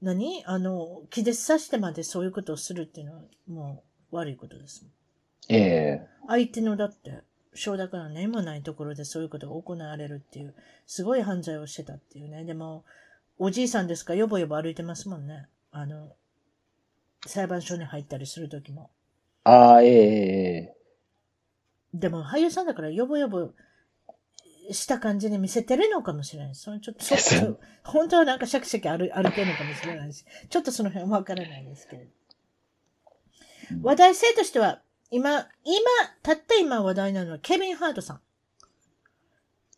[0.01, 0.43] 何？
[0.45, 4.91] あの、気絶させてまでそういうことをするっていうのはもう悪いことですもん。
[5.49, 7.21] ええ相手のだって、
[7.53, 10.53] 承諾が何もないところでそういうことが行われるっていう、
[10.85, 12.45] すごい犯罪をしてたっていうね。
[12.45, 12.85] でも、
[13.37, 15.47] おじいさんですか、よぼよぼ歩いてますもんね。
[15.71, 16.15] あの、
[17.25, 18.91] 裁判所に入ったりするときも。
[19.43, 20.81] ああ、ええええ
[21.93, 23.51] でも俳優さんだからよぼよぼ
[24.71, 26.55] した感じに見せてるのかもしれない。
[26.55, 32.11] そのちょっと、そそう本当はなんかシャキシャキ歩歩けるのかもしれないし、ちょっとその辺はわからないですけれど。
[33.71, 33.81] うん。
[33.83, 35.47] 話題性としては、今、今、
[36.23, 38.21] たった今話題なのはケビン・ハートさん。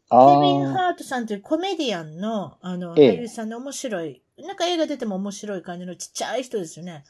[0.09, 3.09] あケビン・あ、ハートさんというコメディアンの、あの、ええ。
[3.11, 7.03] 俳優さんの面白い、なんか映画出ても面白い感じのちっちゃい人ですよね。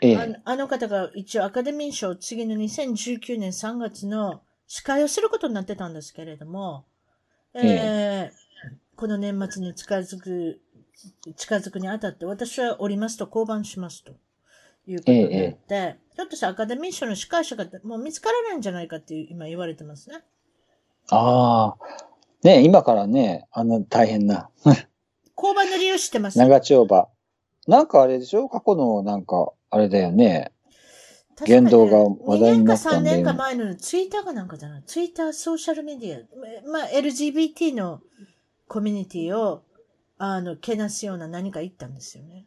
[0.00, 0.16] ええ。
[0.16, 6.84] あのあの方が一応アカデミー賞次の2019年3月の司会をすることになってたんですけれども、
[7.54, 8.46] えー
[8.96, 10.60] この年末に近づく、
[11.36, 14.12] 近づくにあたって私はおりますと降板しますと
[14.86, 20.24] いうことになって、ひょっとしたらアカデミー賞の司会者がもう見つからないんじゃないかっていう今言われてますね。
[21.10, 21.76] ああ。
[22.42, 24.48] ね今からね、あの大変な、
[25.34, 26.38] 降板の理由知ってます？
[26.38, 27.08] 長丁場。
[27.66, 28.48] なんかあれでしょ？
[28.48, 30.52] 過去のなんか、あれだよね。
[31.44, 34.82] 言動が話題になったんだよ2年か3年か前のツイッターかなんかじゃない？
[34.86, 38.00] ツイッターソーシャルメディア、まあ LGBT の
[38.68, 39.62] コミュニティを、
[40.18, 42.46] あの、けなすような何か言ったんですよね。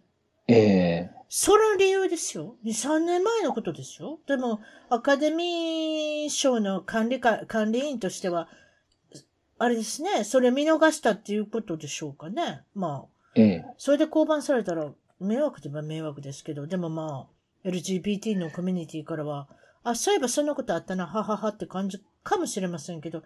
[0.54, 2.56] ええその理由ですよ。
[2.66, 4.20] 2、3年前のことですよ。
[4.26, 8.48] でも、アカデミー賞の管理か、管理員としては、
[9.60, 12.64] あれですね、それ見逃したっていうことでしょうかね。
[12.74, 19.48] まあ、ええそれで降板されたら迷惑といえば迷惑ですけど、でもまあ、LGBT のコミュニティからは、
[19.84, 23.22] あ、そういえばそんなことあったな、はははって感じかもしれませんけど、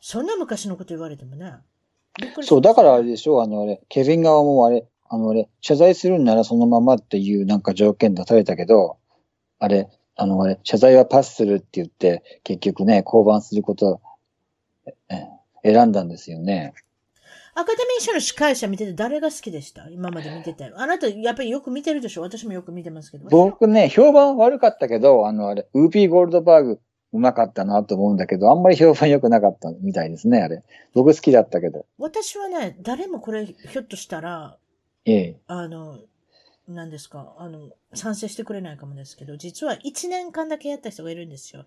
[0.00, 1.54] そんな昔のこと言われてもね。
[2.42, 8.96] そう、だからあれでしょあのあれ、ケビン側もあれ、あのあれ、謝罪するんならそのままっていうなんか条件出されたけど、
[9.58, 14.00] あれ、あのあれ、謝罪はパスするって言って、結局ね、降板すること
[15.62, 16.72] 選んだんですよね。
[17.54, 19.86] アカデミー賞の司会者見てて誰が好きでした？
[19.90, 20.72] 今まで見てて。
[20.74, 22.22] あなたやっぱりよく見てるでしょ？
[22.22, 23.28] 私もよく見てますけど。
[23.28, 26.80] 僕ね、評判悪かったけど、あのあれ、ウーピーゴールドバーグ、
[27.12, 30.62] うまかったなと思うんだけど、あんまり評判良くなかったみたいですね、あれ。
[30.94, 31.84] 僕好きだったけど。
[31.98, 34.56] 私はね、誰もこれひょっとしたら、
[35.04, 35.40] ええ。
[35.46, 35.98] あの、
[36.68, 41.66] 何ですか、あの、賛成してくれないかもですけど、実は1年間だけやった人がいるんですよ。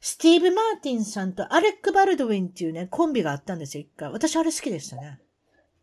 [0.00, 4.10] スティーブ・マーティンさんとアレック・バルドウィンっていうね、コンビがあったんですよ、一回。
[4.10, 5.20] 私あれ好きでしたね。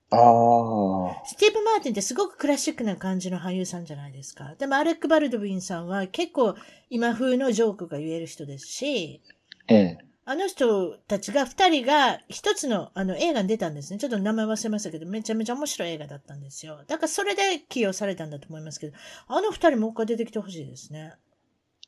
[0.10, 1.26] ああ。
[1.26, 4.56] スティーブ・マーティンってすごくクラシックな感じの俳優さんじゃないですか。
[4.58, 6.56] でもアレック・バルドウィンさんは結構
[6.90, 9.22] 今風のジョークが言える人ですし、
[9.68, 9.98] ええ。
[10.30, 13.98] あの人たちが、二人が一つのあの映画に出たんですね。
[13.98, 16.84] ちょっと名前忘れましたけど、めちゃめちゃ面白い映画だったんですよ。
[16.86, 21.14] だからそれで起用されたんだと思いますけど、あの二人もう一回出てきてほしいですね。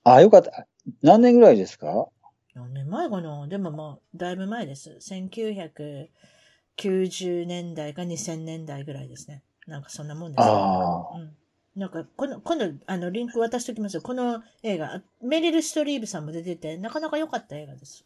[0.06, 0.68] あ、よかった。
[1.02, 2.08] 何年ぐらいですか？
[2.56, 3.46] 何年前かな？
[3.50, 4.98] でもまあ、だいぶ前です。
[5.02, 9.44] 1990年代か2000年代ぐらいですね。
[9.68, 10.50] なんかそんなもんです、ね。
[10.50, 11.18] ああ。
[11.18, 11.36] うん。
[11.76, 14.02] なんか、この、今度、あの、リンク渡しておきますよ。
[14.02, 18.06] この映画、メリル・ストリーブさんも出てて、なかなか良かった映画です。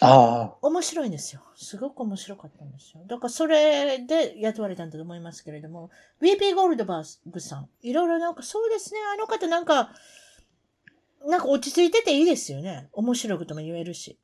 [0.00, 0.56] ああ。
[0.62, 1.42] 面白いんですよ。
[1.54, 3.02] すごく面白かったんですよ。
[3.06, 9.90] だからそれで雇われたんだと思いますけれども、VP ゴールドバーグさん、いろいろなんかそうですね、あの方なんか、
[11.26, 12.88] なんか落ち着いてていいですよね。
[12.92, 14.18] 面白いことも言えるし。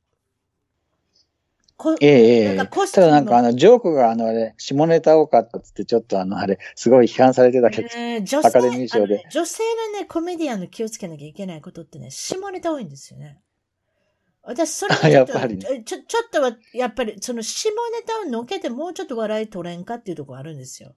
[1.82, 7.88] こええええなただなんかあの、ジョークがあの、あれ、下ネタ多かったっつって、ちょっとあの、あれ、すごい批判されてたけど。
[7.96, 13.40] えー女アカデ性ミー賞で女性のね、コメディアンの気をつけなきゃいけないことってね、下ネタ多いんですよね。
[14.44, 15.32] 私、それがちょっと、
[15.84, 20.94] ちょ、ちょっとは、やっぱり、その下ネタをのけてもうちょっと笑い取れんかっていうところあるんですよ。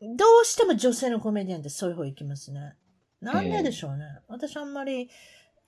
[0.00, 2.74] どうしても女性のコメディアンってそういう方行きますね。
[3.20, 4.06] なんででしょうね。
[4.28, 5.10] 私あんまり、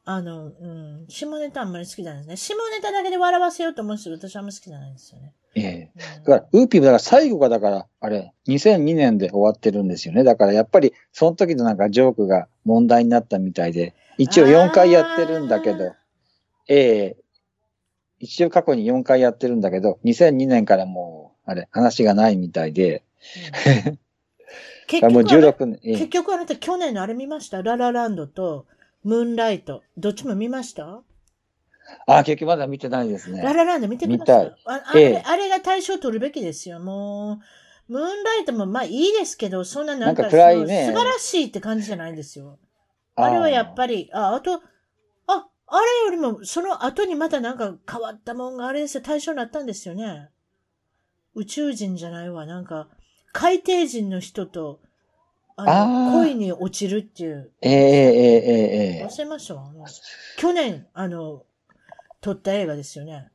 [0.05, 2.37] あの、うん、下ネタあんまり好きじゃないですね。
[2.37, 5.35] 下ネタだけで笑わせようと思う人、私あんまり好きじゃないんですよね。
[5.55, 10.25] ええうんだから、ウーピーもだから最後がだから、あれ、2002年で終わってるんですよね。
[10.25, 15.93] だからやっぱり、その時のなんかジョークが問題になったみたいで、一応4回やってるんだけど、
[16.69, 17.17] ええ
[18.19, 23.03] 一応過去に4回やってるんだけど、2002年からもう、あれ、話がないみたいで、
[23.87, 23.99] うん
[24.87, 27.63] 結もう局あな16年、ええ結局あなた去年のあれ見ました？
[27.63, 28.67] ララランドと
[29.05, 29.83] ムーンライト。
[29.97, 31.03] どっちも見ました、
[32.07, 33.43] あ、結局まだ見てないですね。
[33.43, 34.45] ララランド見てください。
[34.45, 36.79] 見たいああれ、ええあれが対象取るべきですよ。
[36.79, 37.41] も
[37.89, 42.59] う、ムーンライトもまあいいですけど、そんななんかなんか暗いね素晴らしいって感じじゃないんですよ。
[43.15, 44.63] あれはやっぱり、あ、あと、
[45.73, 50.29] あ、あれよりも、その後にまたなんか変わったもんがあれですよ、対象になったんですよね。
[51.35, 52.89] 宇宙人じゃないわ、なんか、
[53.33, 54.81] 海底人の人と、
[55.57, 57.51] あの、恋に落ちるっていう。
[57.63, 59.73] ええええええ忘れましたわ。
[60.37, 61.45] 去年、あの、
[62.21, 63.31] 撮った映画ですよね。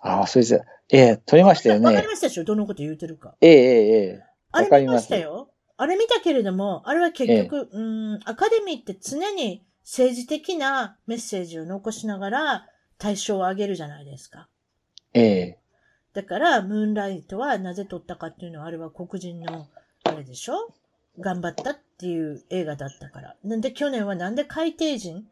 [0.00, 0.54] ああ、そうです。
[0.90, 2.06] ええ撮りましたよねわかり。
[2.06, 3.34] ましたでしょどのこと言うてるか。
[3.40, 5.50] えええええあれ見ましたよ。
[5.76, 12.66] あれ見たけれども、あれは結局、うーん、アカデミーって常に政治的なメッセージを残しながら
[12.98, 14.48] 対象を上げるじゃないですか。
[15.12, 15.58] ええ
[16.14, 19.66] だから、ムーンライトはなぜ撮ったかっていうのは、あれは黒人の、
[20.04, 20.72] あれでしょ？
[21.18, 23.36] 頑張ったっていう映画だったから。
[23.42, 25.26] なんで去年はなんで海底人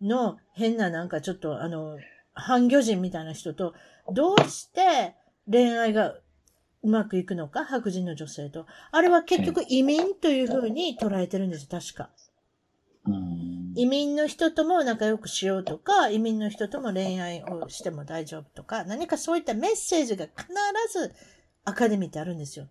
[0.00, 1.98] の変ななんかちょっとあの、
[2.34, 3.74] 半魚人みたいな人と、
[4.12, 5.16] どうして
[5.50, 6.14] 恋愛が
[6.84, 7.64] うまくいくのか？
[7.64, 8.66] 白人の女性と。
[8.92, 12.10] あれは結局移民というふうに捉えてるんです、確か。
[13.78, 20.48] うん移民の人とも仲良くしようとか、移民の人とも恋愛をしても大丈夫とか、何かそういったメッセージが必
[20.92, 21.14] ず
[21.64, 22.66] アカデミーってあるんですよ。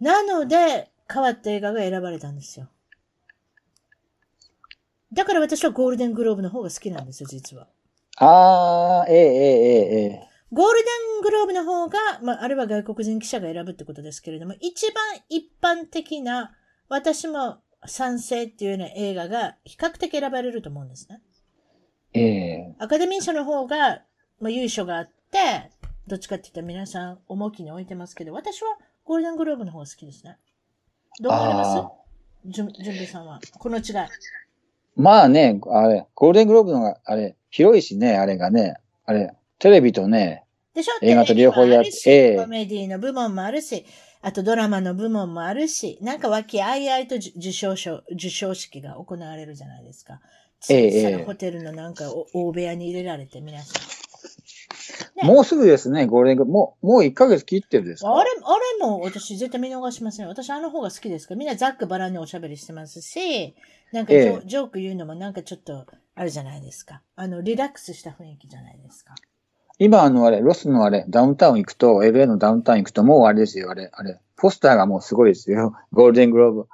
[0.00, 2.68] なので、変わった映画が選ばれたんですよ。
[5.12, 7.68] だから私はゴールデングローブの方が好きなんですよ、実は。
[8.16, 10.84] ああ、ええええええゴールデ
[11.20, 16.54] ングローブの方が、まあ、あれは外国人記者が選ぶってことですけれども、一番一般的な、
[16.90, 21.20] 私も賛成っていうような映画が比較的選ばれると思うんですね。
[22.14, 24.02] ええアカデミー賞の方が、
[24.40, 25.70] まあ、優勝があって、
[26.06, 30.36] どっちかって言ったら皆さん重きに置いてますけど、私はゴールデングローブの方が好きですね。
[31.20, 31.78] どう思われます？
[31.78, 31.92] あ
[32.46, 33.40] じゅん、じゅんびさんは。
[33.58, 33.84] この違い。
[34.96, 38.74] まあね、あれ、ゴールデングローブのが、あれ、広いしね、あれがね、
[39.06, 40.92] あれ、テレビとね、でしょ？
[41.02, 43.86] 映画と両方やっテレビもあるしええコメディの部門もあるし、
[44.22, 50.20] あとドラマの部門もあるし、なんか和気あいあいとじ受賞賞、受賞式が行われるじゃないですか。
[50.70, 53.82] ええ小さなええホテルのなんかお大部屋に入れられて皆さん。
[55.16, 58.16] ねもうすぐですね、ゴールデンもう、もう1ヶ月切ってるですか？
[58.16, 58.34] あれ、あ
[58.80, 60.30] れも私絶対見逃しませんよ。
[60.30, 61.38] 私あの方が好きですから。
[61.38, 63.54] みんなざっくばらんにおしゃべりしてますし、
[63.92, 67.02] なんかジョ,、ええジョーク言うのもなんかちょっとあるじゃないですか。
[67.16, 69.14] あの、リラックスした雰囲気じゃないですか。
[69.78, 75.76] 今、あの、あれ、ロスのあれ、ダウンタウン行くと、LA のダウンタウン行くと、もうあれですよ、あれ、あれ、ポスターがもうすごいですよ。
[75.92, 76.68] ゴールデングローブ、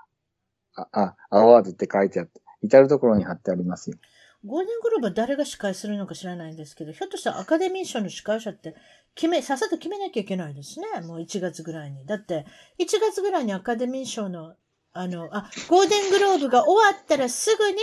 [0.74, 3.96] あ、あ、アワードって書いてあって、至るところに貼ってありますよ。
[4.44, 8.74] ゴールデングローブは誰が司会するのか知らないんですけど、ひょっとしたらアカデミー賞の司会者って
[9.14, 11.00] 決め、さっさと決めなきゃいけないですね。
[11.00, 12.06] もう1月ぐらいに。
[12.06, 12.46] だって、
[12.78, 14.54] 1月ぐらいにアカデミー賞の、
[14.92, 17.78] あの、あ、ゴールデングローブが終わったらすぐに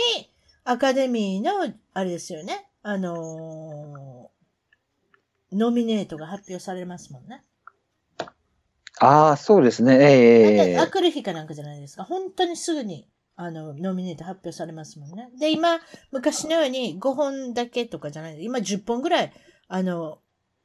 [0.64, 2.70] アカデミーの、あれですよね。
[2.82, 4.05] あのー
[5.52, 7.44] ノミネートが発表されますもんね。
[8.98, 12.04] ああ、そうですね、ええええなんか、あくる日かなんかじゃないですか。
[12.04, 15.30] 本当にすぐにあの、ノミネート発表されますもんね。
[15.38, 15.78] で、今、
[16.10, 18.42] 昔のように5本だけとかじゃない。
[18.42, 19.32] 今10本ぐらい、
[19.68, 20.20] あの、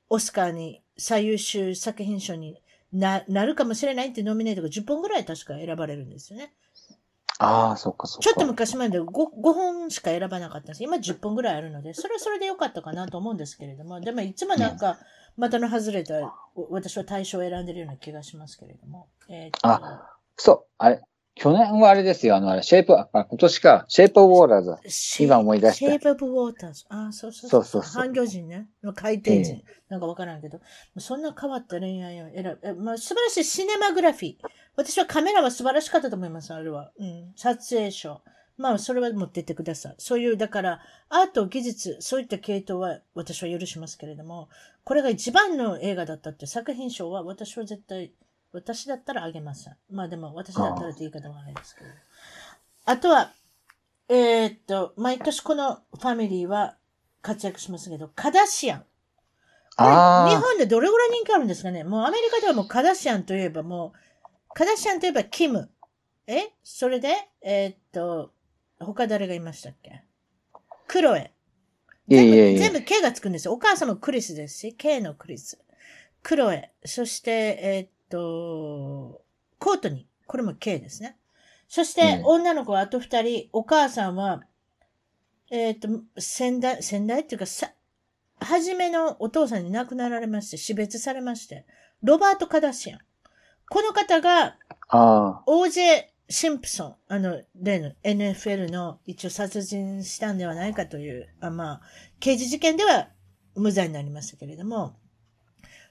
[0.09, 2.61] オスカーに最優秀作品賞に
[2.93, 6.53] ななるかもしれないってノミネートが10本ぐらい確か選ばれるんですよね。
[7.43, 8.21] ああ、そっかそっか。
[8.21, 10.83] ちょっと昔まで 5, 5本しか選ばなかったんです。
[10.83, 14.97] 今10本ぐらいあるので、それはそれでよかったかなと思うんですけれども、でもいつもなんか、
[15.37, 16.13] またの外れた、
[16.69, 19.07] 私は対象を選んでるような気がしますけれども。
[19.27, 21.01] えーとあそう、あれ。
[21.41, 25.23] 去年はあれですよ、あの、あれ、シェイプ、あ、今年か、シェイプオブウォーラーズ。
[25.23, 26.85] 今思い出したシェイプオブウォーターズ。
[26.89, 28.67] ああ、そうそうそうそうそう半魚人ね。
[28.83, 29.55] の海底人。
[29.55, 30.59] えなんかわからんけど。
[30.99, 32.59] そんな変わった恋愛を選ぶ。
[32.61, 34.35] えまあ、素晴らしいシネマグラフィー。
[34.75, 36.91] 私はカメラは素晴らしかったと思います、あれは。
[36.99, 37.33] うん。
[37.35, 38.21] 撮影賞。
[38.57, 39.95] まあ、それは持ってってください。
[39.97, 44.49] そういう、だから、アート、技術、そういった系統は私は許しますけれども、
[44.83, 48.11] これが一番の映画だったって作品賞は私は絶対、
[48.53, 49.77] 私だったらあげません。
[49.89, 51.89] まあでも、私だったらって言い方はないですけど。
[52.85, 53.31] あとは、
[54.09, 56.75] えーっと、毎年このファミリーは
[57.21, 58.85] 活躍しますけど、カダシアン。
[59.77, 59.83] 日
[60.35, 65.69] 本でどれぐらい人気あるんですかねもうアメリカではもうカダシアンといえばもう、カダシアンといえばキム。
[66.27, 66.51] え？
[66.63, 68.33] それで、えーっと、
[68.79, 70.03] 他誰がいましたっけ？
[70.87, 71.31] クロエ。
[72.09, 73.53] いえいえいえ全部全部 K がつくんですよ。
[73.53, 75.57] お母さんもクリスですし、K のクリス。
[76.21, 76.73] クロエ。
[76.83, 79.21] そして、えーっと、
[79.57, 80.05] コートニー。
[80.27, 81.17] これも K ですね。
[81.67, 84.43] そして、うん女の子はあと二人、お母さんは、
[85.49, 85.87] えーっと、
[86.21, 87.71] 先代、先代っていうか、さ、
[88.39, 91.65] 初めのお父さんに亡くなられまして、死別されまして、
[92.03, 92.99] ロバート・カダシアン。
[93.69, 94.57] この方が、
[94.89, 101.81] あ OJ シンプソン、あの、例の NFL の一応殺人したんではないかという、あまあ、
[102.19, 103.09] 刑事事件では
[103.55, 104.95] 無罪になりましたけれども、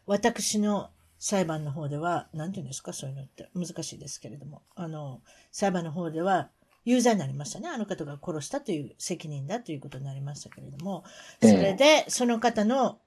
[0.07, 0.91] 私の
[1.21, 5.21] 裁判の方では、なんていうんですか、そういうのって難しいですけれども、あの、
[5.53, 6.49] 裁判の方では
[6.87, 7.69] 有罪になりましたね。
[7.69, 11.05] あの方が殺したという責任だということになりましたけれども、
[11.43, 12.99] そええれで、その方の、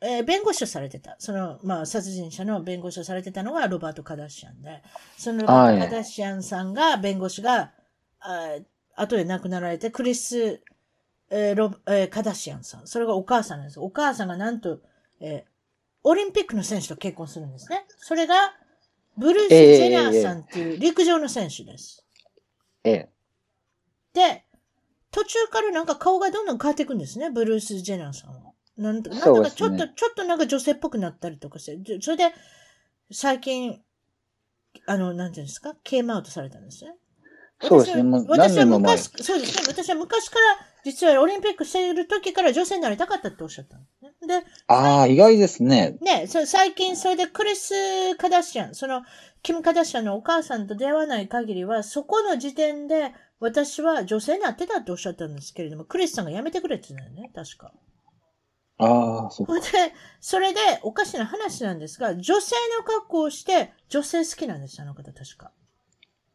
[0.00, 1.14] えー弁護士をされてた。
[1.18, 4.82] その、まあ、殺人者の弁護士をされてたのがロバート・カダシアンで、
[5.18, 7.72] そのロバート・カダシアンさんが、弁護士が、
[8.18, 8.64] あー
[8.96, 10.62] 後で亡くなられて、クリス、
[11.30, 12.86] えーロえーカダシアンさん。
[12.86, 13.78] それがお母さんなんです。
[13.80, 14.80] お母さんがなんと、
[15.20, 15.51] えー
[16.04, 17.84] オリンピックの選手と結婚するんですね。
[17.98, 18.54] それが、
[19.16, 22.04] ブルース・ジええェナーさんっていう陸上の選手です。
[22.84, 23.10] ええ。
[24.14, 24.44] で、
[25.10, 28.52] 途中からなんか顔がどんどん変わっていくんですね、ブルース・ジェナーさんは。
[28.76, 32.32] なんとなんそうですねだかちょっと、ちょっとなんか女性っぽくなったりとかして、でそれで、
[33.12, 33.82] 最近、
[34.86, 36.94] あの、なんていうんですか、ケームアウトされたんですね。
[37.62, 38.02] そうですね。
[38.02, 38.96] もう何私は年も前。
[38.96, 39.64] 昔、そうですね。
[39.68, 40.44] 私は昔から、
[40.84, 43.86] 実はオリンピックしている時から女性になりたかったっておっしゃったんで
[44.20, 44.40] すね。
[44.40, 45.96] で、ああ、意外ですね。
[46.00, 49.02] ね、そ最近それでクリス・カダシアン、その、
[49.42, 57.72] キム・カダシアンのお母さんと出会わない限りは、そこの時点で私は女性になってたっておっしゃったんですけれども、クリスさんが辞めてくれって言ったよね、確か。
[58.78, 59.52] ああ、そっか。
[59.52, 65.52] それで、それでおかしな話なんですが、女性の格好をして、女性好きなんです、あの方確か。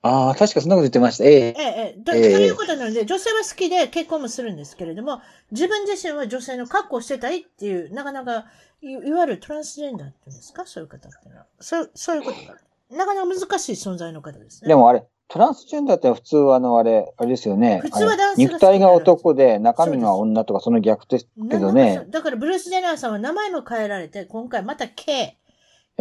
[0.01, 1.25] ああ、確かそんなこと言ってました。
[1.25, 1.33] ええ。
[1.33, 5.21] ええ、ええ、ということなので、女性は好きで結婚もするんですけれども、
[5.51, 8.45] 自分自身は女性の格好をしてたいっていう、なかなか、
[8.81, 10.65] いいわゆるトランスジェンダーっていうんですか？
[10.67, 11.45] そういう方っていうのは。
[11.59, 12.55] そう、そういうことが。
[12.95, 14.67] なかなか難しい存在の方ですね。
[14.69, 17.79] でもあれ、トランスジェンダーって普通はあの、あれ、あれですよね。
[17.81, 22.05] 普通は男性が肉体が男で中身が女とかその逆ですけどねか。
[22.07, 25.37] だから、ブルース・ジェナーさんは名前も変えられて、今回また K、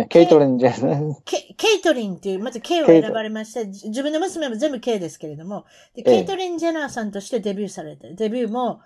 [0.05, 8.81] ケイトレンジェケケイトリンっていう、まず K を選ばれまして、じ自分の娘も全部 K ですけれども、でええケイトリン・ジェナーさんとしてデビューされて、デビューも、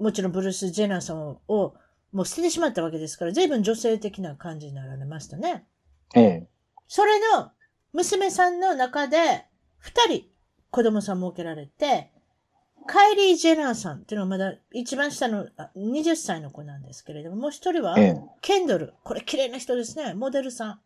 [0.00, 1.74] もちろんブルース・ジェナーさんをを
[2.12, 5.64] もう捨ててしまったわけですから、随分女性的な感じになられましたね。
[6.16, 6.48] ええ。
[6.88, 7.52] それの
[7.92, 9.44] 娘さんの中で、
[9.78, 10.24] 二人
[10.70, 12.10] 子供さん設けられて、
[12.88, 18.20] カイリー・ジェナーさんっていうのはまだ一番下のあ20歳の子なんですけれども、もう一人はええ。
[18.40, 18.94] ケンドル。
[19.04, 20.14] これ綺麗な人ですね。
[20.14, 20.80] モデルさん。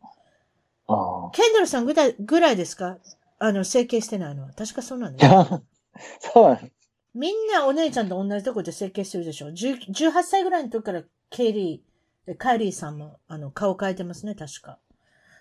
[0.89, 2.99] あケンドルさんぐらいぐらいですか？
[3.39, 4.51] あの、整形してないのは。
[4.53, 5.33] 確かそうなんです。
[5.33, 5.63] あ。
[6.35, 6.73] そうなんです。
[7.15, 9.51] みんなお姉ちゃんと同じとこで整形してるでしょ。
[9.51, 14.79] 10 18歳ぐらいの時からケイリー、カイリーさんもあの顔変えてますね、確か。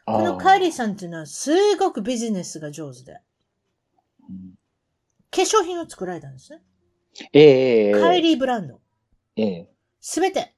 [0.05, 3.19] あこのカイリーーさんっていうのはすごくビジネスが上手で、
[4.29, 4.60] うん
[5.31, 6.61] 化粧品を作られたんですね。
[7.33, 7.91] ええええ。
[7.93, 8.79] カイリーブランド。
[9.35, 9.69] ええ。
[9.99, 10.55] すべて、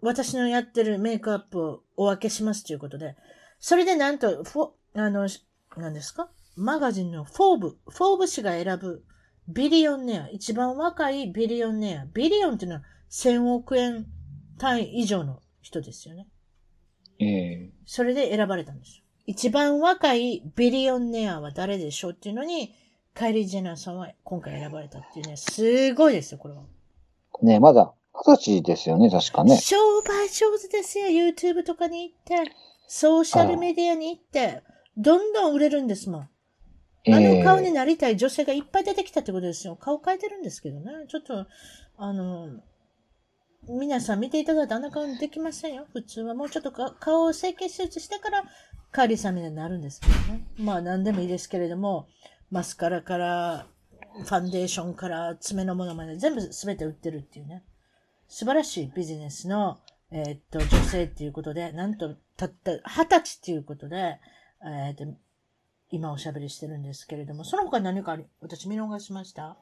[0.00, 3.16] 私のやってるメイクアップをお分けしますということで、
[3.58, 5.28] それでなんと、フォ、あの、
[5.76, 6.30] 何ですか？
[6.56, 9.04] マガジンのフォーブ、フォーブス誌が選ぶ
[9.48, 14.06] billionaire、一番若い billionaire。billion っていうのは1000億円
[14.58, 16.26] 単位以上の人ですよね。
[17.18, 17.70] ええ。
[17.86, 19.04] それで選ばれたんですよ。
[19.26, 22.74] 一番若い billionaire は誰でしょうっていうのに、
[23.20, 26.62] カイリー・ジェナーさんは今回選ばれたっていうね、すごいですよ、これは。
[27.42, 29.58] ねまだ二十歳ですよね、確かね。
[29.58, 32.50] 商売上手ですよ、YouTube とかに行って、
[32.88, 34.62] ソーシャルメディアに行って、
[34.96, 36.20] どんどん売れるんですもん。
[36.22, 36.28] あ
[37.04, 39.76] の顔になりたい女性がいっぱい出てきたってことですよ。
[39.76, 40.90] 顔変えてるんですけどね。
[41.08, 41.46] ちょっと、
[41.98, 42.48] あの、
[43.68, 45.86] 皆さん見ていただいてあんな顔にできませんよ。
[45.92, 48.44] 普通はもうちょっとか顔を整形手術してから
[48.92, 50.46] カーリーさんみたいになるんですけどね。
[50.56, 52.08] まあ何でもいいですけれども、
[52.50, 53.66] マスカラから、
[54.12, 57.62] ファンデーションから爪のものまで全部全て売ってるっていうね。
[58.28, 59.78] 素晴らしいビジネスの、
[60.10, 64.18] えーっと、女性っていうことで、なんと、たった二十歳っていうことで、
[64.64, 65.04] えーっと、
[65.90, 69.56] 今おしゃべりしてるんですけれども、その他に何かあり私見逃しました？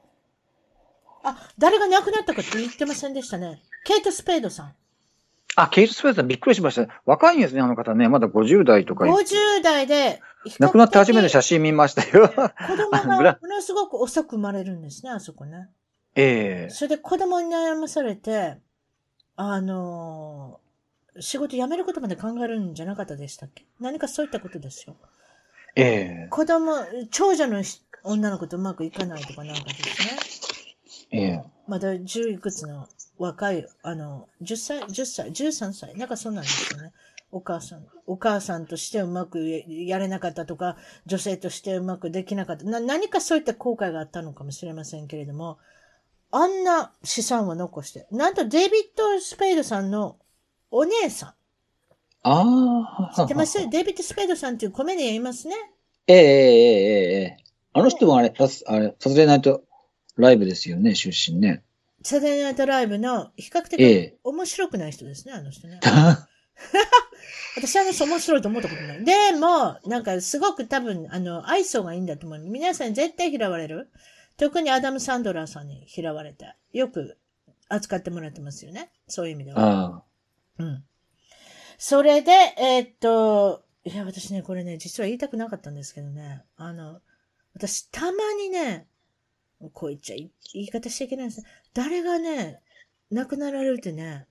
[1.23, 3.61] あ、誰が亡くなったかって言ってませんでしたね。
[3.85, 4.73] ケイト・スペードさん。
[5.55, 7.01] あ、ケイト・スペースさんびっくりしました。
[7.05, 8.07] 若いんですね、あの方ね。
[8.07, 9.05] まだ50代とか。
[9.05, 10.21] 50代で、
[10.59, 11.57] 亡くなって初めて写真。
[11.57, 12.27] 真見ましたよ。
[12.29, 15.69] 子供がものすごく遅く生まれるんですね、あそこね。
[16.15, 18.57] ええそれで子供に悩まされて、
[19.35, 20.69] あのー
[21.21, 23.65] 仕事辞めることまで考えるんじゃなかったでしたっけ？
[23.81, 24.95] 何かそういったことですよ。
[25.75, 26.75] え子供、
[27.11, 30.19] 長女のし女の子とうまくいかないとかなんかですね。
[31.11, 32.87] えええまだ十いくつの
[33.17, 36.93] 若い、あの、10歳、10歳、13歳、なんかそうなんですよね。
[37.31, 37.85] お母さん。
[38.07, 42.65] お母さんとしてうまくやれなかったとか、女性としてうまくできなかった。
[42.65, 45.59] な、何かそういった後悔があったのかもしれませんけれども、
[46.31, 48.07] あんな資産を残して。
[48.11, 50.17] なんとデイビッド・スペイドさんの
[50.71, 51.29] お姉さん。
[52.23, 53.15] ああ。
[53.15, 53.69] 知ってます？
[53.69, 55.55] デイビッド・スペイドさんっていうコメディアいますね。
[56.07, 57.37] ええええええ。
[57.73, 59.63] あの人もあれ、あれ、サズレナイト
[60.17, 61.63] ライブですよね、出身ね。
[62.01, 65.79] サザエナイトライブの比較的面白くない人ですね、え、あの人ね。
[67.55, 69.03] 私あの人面白いと思ったことない。
[69.03, 72.39] でも、なんかすごく多分、あの、愛想がいいんだと思う。
[72.39, 73.89] 皆さん絶対嫌われる。
[74.37, 76.55] 特にアダム・サンドラーさんに嫌われた。
[76.71, 77.17] よく
[77.67, 78.91] 扱ってもらってますよね。
[79.07, 79.61] そういう意味では。
[79.61, 80.03] あ
[80.59, 80.83] うん。
[81.77, 86.43] それで、えーっと、いや、私ね、これね、実は言いたくなかったんですけどね。
[86.57, 87.01] あの、
[87.53, 88.87] 私、たまにね、
[89.73, 91.47] こう言っちゃい、言い方しちゃいけないんですね。
[91.73, 92.61] 誰がね、
[93.11, 94.27] 亡くなられるってね、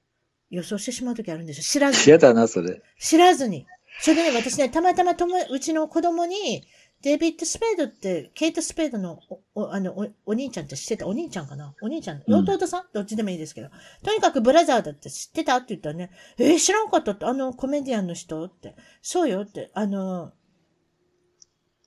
[0.51, 1.63] 予想してしまうときあるんですよ。
[1.63, 1.93] 知らあ。
[1.93, 2.05] ずに。
[2.07, 2.83] 嫌だな、それ。
[2.99, 3.67] 知らずに。
[4.01, 6.65] それでね、私ね、たまたまとも、うちの子供に、
[7.01, 9.21] デイビッド・スペードって、ケイト・スペードの
[9.55, 11.07] お、おあのお、お兄ちゃんって知ってた？
[11.07, 11.73] お兄ちゃんかな？
[11.81, 12.85] お兄ちゃん、うん弟さん？
[12.93, 13.69] どっちでもいいですけど。
[14.03, 18.75] とにかくブラザーだって知ってたって言ったらね、えー知らんかったって、あのコメディアンの人って。
[19.01, 20.33] そうよって、あの、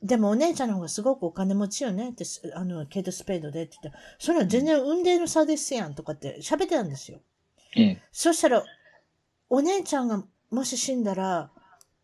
[0.01, 7.19] でもお姉ちゃんの方がすごくお金持ちよねって、すあの、ケイト・スペードでって言って、それは全然運転の差ですやんとかって喋ってたんですよ。
[7.75, 8.01] ええ。
[8.11, 8.63] そしたら、
[9.49, 11.51] お姉ちゃんがもし死んだら、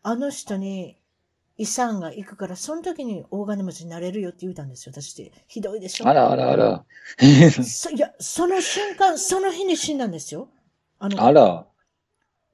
[0.02, 0.96] あの人に
[1.58, 5.32] 遺産が行くから、その時に大金持ちになれるよって言うたんですよ、私って。
[5.48, 6.84] ひどいでしょあらあらあら。
[7.64, 10.48] そ いや、その瞬間、その日に死んだんですよ。
[10.98, 11.66] あの、あら。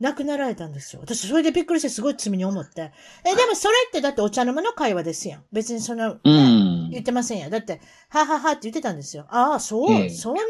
[0.00, 1.00] 亡くなられたんですよ。
[1.02, 2.92] 私、それでびっくりしてすごい罪に思って。
[3.24, 5.44] え、でもそれってだってお茶の間の会話ですやん。
[5.52, 6.90] 別にそんな、うん。
[6.90, 7.50] 言ってませんやん。
[7.50, 9.26] だって、はははって言ってたんですよ。
[9.28, 10.40] ああ、そう、ええそんな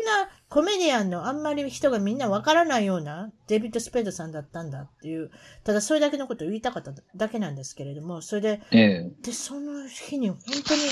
[0.55, 5.32] コメディアンのあんまり人がみんなわからないようなデビッド・スペードさんだったんだっていう、
[5.64, 9.12] ただそれだけのことを言いたかっただけなんですけれども、それで、ええ。
[9.20, 10.82] で、その日に本当に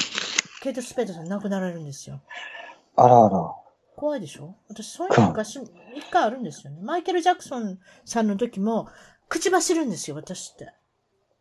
[0.63, 2.21] ケイト・スペードさん亡くなられるんですよ。
[2.97, 3.55] あらあら。
[3.95, 4.57] 怖いでしょ？
[4.69, 5.61] 私、そういうの昔、
[5.95, 6.81] 一回あるんですよね。
[6.83, 8.89] マイケル・ジャクソンさんの時も、
[9.29, 10.73] 口走るんですよ、私って。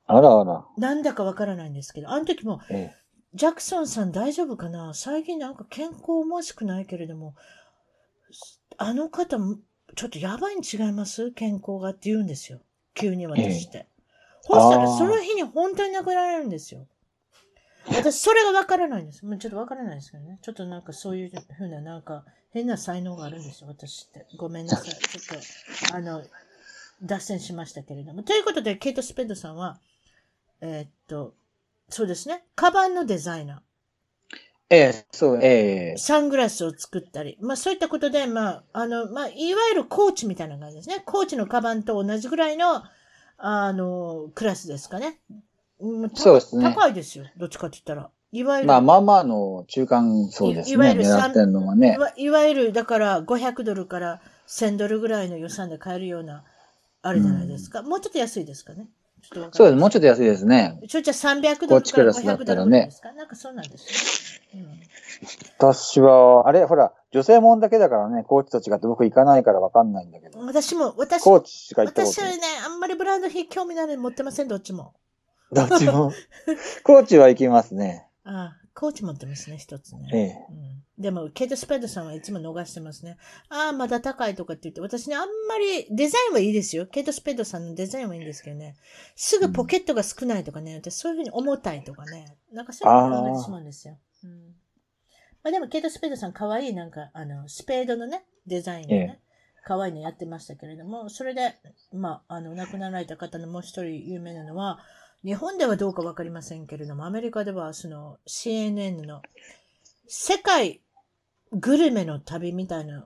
[0.06, 0.64] あらあら。
[0.78, 3.02] なんだかわからないんですけど、あの時も、ええ。
[3.34, 4.94] ジャクソンさん大丈夫かな？
[4.94, 7.34] 最近なんか健康思わしくないけれども、
[8.78, 9.58] あの方も
[9.96, 11.32] ちょっとやばいに違います？
[11.32, 12.62] 健康がって言うんですよ。
[12.94, 13.88] 急に私って。
[14.42, 16.88] そしたらその日に本当に亡くなられるんですよ。
[17.88, 19.26] 私、それがわからないんです。
[19.26, 20.40] もうちょっとわからないですけどね。
[20.42, 24.28] ちょっとなんかそういうふうななんか変な才能があるんですよ、私って。
[24.38, 24.90] ごめんなさい。
[24.94, 26.24] ちょっと、あの、
[27.02, 28.24] 脱線しましたけれども。
[28.24, 29.80] ということで、ケイト・スペッドさんは、
[30.62, 31.36] えーっと、
[31.90, 32.44] そうですね。
[32.56, 33.64] カバンのデザイナ
[34.74, 35.44] ええ、そう、えー、
[35.96, 35.98] え。
[35.98, 41.04] サングラスを作ったり、まあそういったことで、まあ、あの、まあ、いわゆるコーチみたいな感じですね。
[41.06, 42.84] コーチのカバンと同じぐらいの、
[43.38, 45.20] あの、クラスですかね。
[45.82, 47.26] うん高そうですね高いですよ。
[47.36, 48.10] どっちかって言ったら。
[48.32, 50.72] いわゆる、まあまあまあの中間そうですね。
[50.72, 51.98] いいわゆる狙ってるのはいね。
[51.98, 56.46] わいわゆる、だから500ドルから1000ドルぐらいの予算で買えるような、
[57.02, 57.82] あるじゃないですか。
[57.82, 58.88] もうちょっと安いですかね。
[59.52, 59.80] そうです。
[59.80, 60.80] もうちょっと安いですね。
[60.88, 64.60] ちょいちょい300ドルからチクラスだっ500たらねドルですかなんかそうなんですよ。
[64.62, 64.82] うん
[65.58, 70.40] 私は、あれ、ほら、女性もんだけだからね、コーチと違って僕行かないからわかんないんだけど。
[70.40, 72.32] 私も、私コーチしか行ったことない。
[72.32, 74.94] 私はね、あんまりブランド品興味ないので持ってません、どっちも。
[75.52, 76.12] どっちも？
[76.84, 78.08] コーチは行きますね。
[78.24, 80.10] ああコーチ持ってますね、一つね。
[80.14, 80.46] ええ。
[80.50, 83.18] うん、でも、ケイト・スペードさんはいつも逃してますね。
[83.50, 86.88] ああ、まだ高いとかって言って、私ね、あんまり、デザインはいいですよ。
[86.88, 88.76] ケイト・スペードさんのデザインはいいんですけどね。
[89.16, 92.38] すぐポケットが少ないとかね、私そういうふうに重たいとかね。
[92.52, 93.98] なんかそういうの考えてしまうんですよ。
[94.24, 94.56] うん。
[95.44, 99.22] まあでも、ケイト・スペードさん可愛いなんか、あの、スペードのね、デザインでね。
[99.64, 101.56] 可愛いのやってましたけれども、それで、
[101.94, 104.80] まあ、あの、亡くなられた方のもう一人有名なのは、
[105.24, 109.22] 日本ではどうかわかりませんけれども、アメリカではその CNN の
[110.08, 110.82] 世界
[111.52, 113.06] グルメの旅みたいな、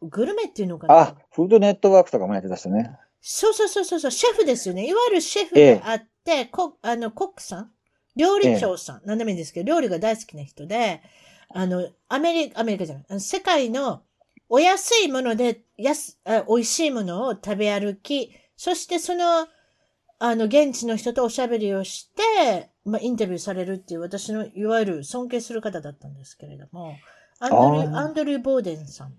[0.00, 0.98] グルメっていうのかな？
[0.98, 2.96] あ、フードネットワークとかもやってたしね。
[3.20, 4.86] そうそうそうそう、シェフですよね。
[4.86, 7.70] いわゆるシェフであって、ええ、コあのコックさん？
[8.16, 11.02] 料理長さん、ええ、何でもいいんですけど、料理が大好きな人で、
[11.50, 14.02] あの、アメリカ、アメリカじゃない、世界の
[14.48, 19.46] お安いもので、安、あ美味しいものを食べ歩き、そしてその、
[20.24, 22.08] あの、現地の人とおしゃべりをし
[22.44, 26.96] て、まあ、インタビューされるっていう、私の、いわゆる尊敬する方だったんですけれども、
[27.40, 29.14] アンドリュー、アンドリュー・ボーデンさん。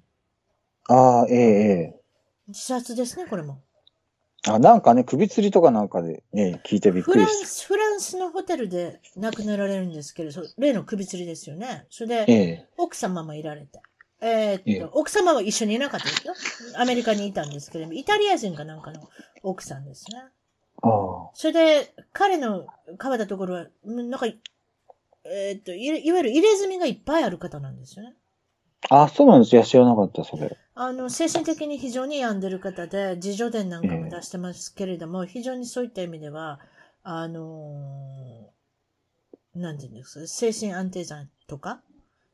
[0.88, 1.42] ああ、ええ、え
[1.98, 2.00] え。
[2.48, 3.60] 自殺ですね、これも。
[4.48, 11.86] あ、なんかね、首吊りとかなんかでね、聞いてびっくりフランス、フランスのホテルで亡くなられるんですけれど、例の首吊りですよね。
[11.90, 13.82] それで、ええ、奥様もいられて。
[14.22, 16.34] えー、っと、ええ、奥様は一緒にいなかったですよ。
[16.78, 19.02] アメリカにいたんですけれども、イタリア人かなんかの
[19.44, 20.24] 奥さんですね。
[20.84, 21.30] ああ。
[21.34, 22.68] それで、彼の
[23.02, 24.28] 変わったところは、なんか、
[25.26, 28.14] えー、っとい、いわゆる入れ墨がいっぱいある方なんですよね。
[28.90, 29.64] あ、そうなんですよ。
[29.64, 30.58] 知らなかった、それ。
[30.76, 36.60] あの、精神的に非常に病んでる方で、自助伝なんかも出してますけれども、えー、非常にそういった意味では、
[37.04, 41.82] あのー、なんていうんですか、精神安定剤とか、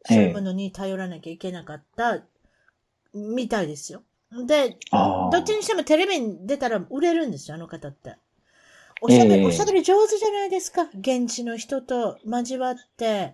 [0.06, 2.24] そういうものに頼らなきゃいけなかった、
[3.14, 4.02] みたいですよ。
[4.32, 8.16] で、どっちにしてもテレビに出たら売れるんですよ、あの方って。
[9.02, 10.84] おしゃべり、えー、おしゃべり上手じゃないですか？
[10.94, 13.34] 現地の人と交わって、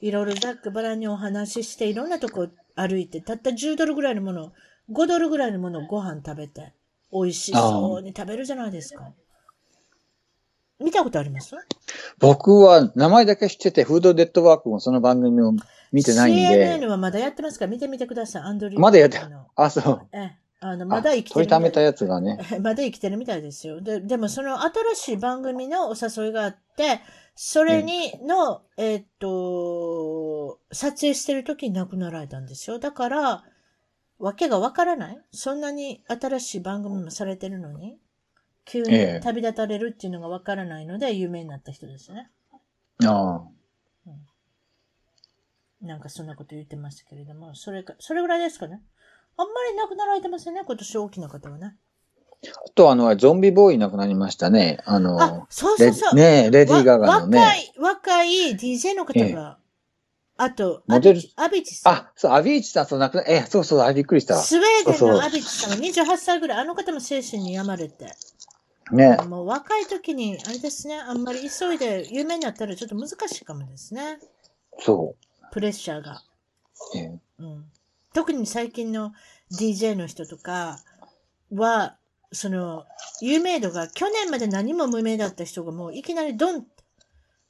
[0.00, 4.52] いろいろざっくばらんにお話しして、いろんなとこ歩いて、たった10ドルぐらいのもの、
[4.90, 6.72] 5ドルぐらいのものをご飯食べて、
[7.12, 9.12] 美味しそうに食べるじゃないですか。
[10.80, 11.54] 見たことあります？
[12.18, 15.52] 僕は名前だけ知ってて、フードデッドワークもその番組を
[15.92, 16.78] 見てないんで。
[16.80, 18.42] CNN はまだやってますから、見てみてください。
[18.42, 18.80] アンドリュー。
[18.82, 19.20] まだやって
[19.56, 20.08] あ、そう。
[20.12, 20.32] え
[20.64, 21.34] あの、まだ生きてる。
[21.34, 22.38] 取りためたやつがね。
[22.62, 23.80] まだ生きてるみたいですよ。
[23.80, 27.00] で、でもその新しい番組のお誘いがあって、
[27.34, 32.78] それにの、えー、っと、撮影してる時に亡くなられたんですよ。
[32.78, 33.44] だから、
[34.20, 37.98] わけがわからないそんなに新しい番組もされてるのに、
[38.64, 42.30] 急に旅立たれるっていうのがわからないので、有名になった人ですね。
[43.04, 43.48] ああ、
[44.06, 44.10] う
[45.84, 45.88] ん。
[45.88, 48.80] なんかそんなこと言ってましたけれども、それか、それぐらいですかね。
[49.36, 51.76] あんまり亡くなられてませんね、今年大きな方はね。
[52.44, 54.78] あと、あの、ゾンビボーイ亡くなりましたね。
[54.84, 56.14] あの、あ、そうそうそう。
[56.14, 57.38] ねレディー・ガガのね。
[57.38, 59.58] 若い、若い DJ の方が、
[60.36, 61.92] あと、モデルアビチさん。
[61.92, 64.36] あ、そう、アビーチさん、そう、亡くな、え、そうそう、あ、びっくりした。
[64.36, 68.06] スウェーデンのアビチさんが28歳ぐらい、あの方も精神に病まれて。
[68.90, 69.16] ね。
[69.28, 74.18] もう若い時に、あれですね、あんまり急いで有名になったらちょっと難しいかもですね。
[74.80, 75.14] そ
[75.52, 76.22] プレッシャーが。
[76.94, 76.98] う。
[76.98, 77.64] えうん。
[78.14, 79.12] 特に最近の
[79.52, 80.78] DJ の人とか
[81.52, 81.96] は、
[82.32, 82.84] その、
[83.20, 86.66] 有名度が、去年まで何も無名だった人がもういきなりドン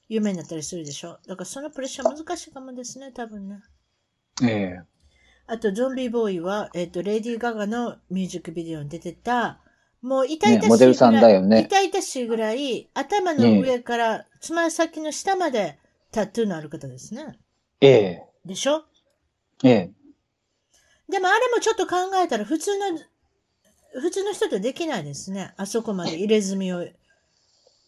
[0.09, 1.19] 有名になったりするでしょ？
[1.27, 3.61] だからそのプレッシャー難しいかもですね、多分ね。
[4.43, 4.81] ええ
[5.47, 9.61] あと、ゾンビボーイは、えっ、と、レディー・ガガのミュージックビデオに出てた、
[10.01, 15.79] もう痛々しいぐらい、ねモデルさんだよね痛々しいぐらい、頭の上からつま先の下まで
[16.11, 17.39] タトゥーのある方ですね。
[17.81, 18.85] ええでしょ？
[19.65, 19.91] ええ
[21.13, 22.99] でもあれもちょっと考えたら普通の、
[24.01, 25.53] 普通の人とできないですね。
[25.59, 26.87] あそこまで入れ墨を、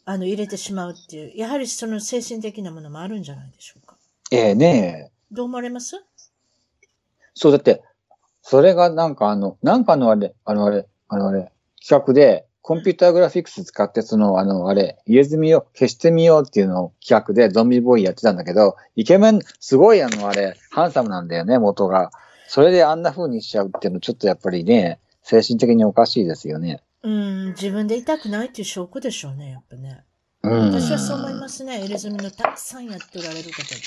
[0.05, 1.37] あの、入れてしまうっていう。
[1.37, 3.97] やはりその精神的なものもあるんじゃないでしょうか。
[4.31, 5.13] ええねえ。
[5.33, 6.05] どう思われます？
[7.33, 7.83] そう、だって、
[8.43, 11.51] それがなんかあの、なんかのあれ、あのあれ、あのあれ、
[11.83, 22.11] 企画で、コンピューターグラフィックス使って、その、あの、あれ、入れ墨を消してみようっていうのを企画でゾンビボーイやってたんだけど、イケメン、すごいあの、あれ、ハンサムなんだよね、元が。
[22.47, 26.83] それであんな風にしちゃうっていうの、ちょっとやっぱりね、精神的におかしいですよね。
[27.03, 30.05] うん、自分で痛くないっていう証拠でしょうね、やっぱね。
[30.43, 30.73] うん。
[30.73, 31.81] 私はそう思いますね。
[31.81, 33.79] 入れ墨のたくさんやっておられる方ってい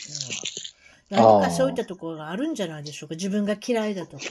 [1.11, 1.39] うのは。
[1.39, 3.15] 何かそういったところがあるんじゃないでしょうか。
[3.15, 4.23] 自分が嫌いだとか。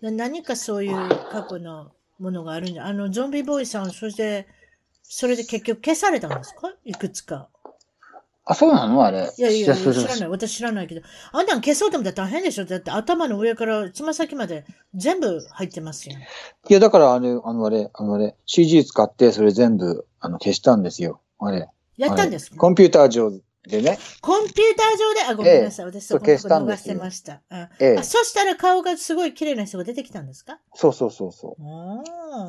[0.00, 2.86] な何かそういう過去のものがあるんじゃ。
[2.86, 4.46] あの、ゾンビボーイさん、そして、
[5.02, 6.72] それで結局消されたんですか？
[6.84, 7.48] いくつか。
[8.46, 9.02] あ、そうなの？
[9.04, 9.32] あれ。
[9.36, 10.28] いやいや、知らない。
[10.28, 11.00] 私知らないけど。
[11.32, 14.64] あんなん消そうと思ったら大変でしょだって頭の上からつま先まで
[14.94, 16.16] 全部入ってますよ。
[16.68, 21.20] いや、だからあれ、あのあれ、あのあれ、CG 使ってそれ全部、あの、消したんですよ。
[21.38, 21.68] あれ。
[21.96, 22.56] やったんですか？
[22.56, 23.32] コンピューター上、
[23.66, 25.86] でね、コンピューター上で、あ、ごめんなさい。
[25.86, 27.40] 私そこそう消したんですよ逃してました。
[27.50, 30.58] うんええあ、そしたら顔がすごい綺麗な人が出てきたんですか？
[30.74, 32.02] そうそうそうそあ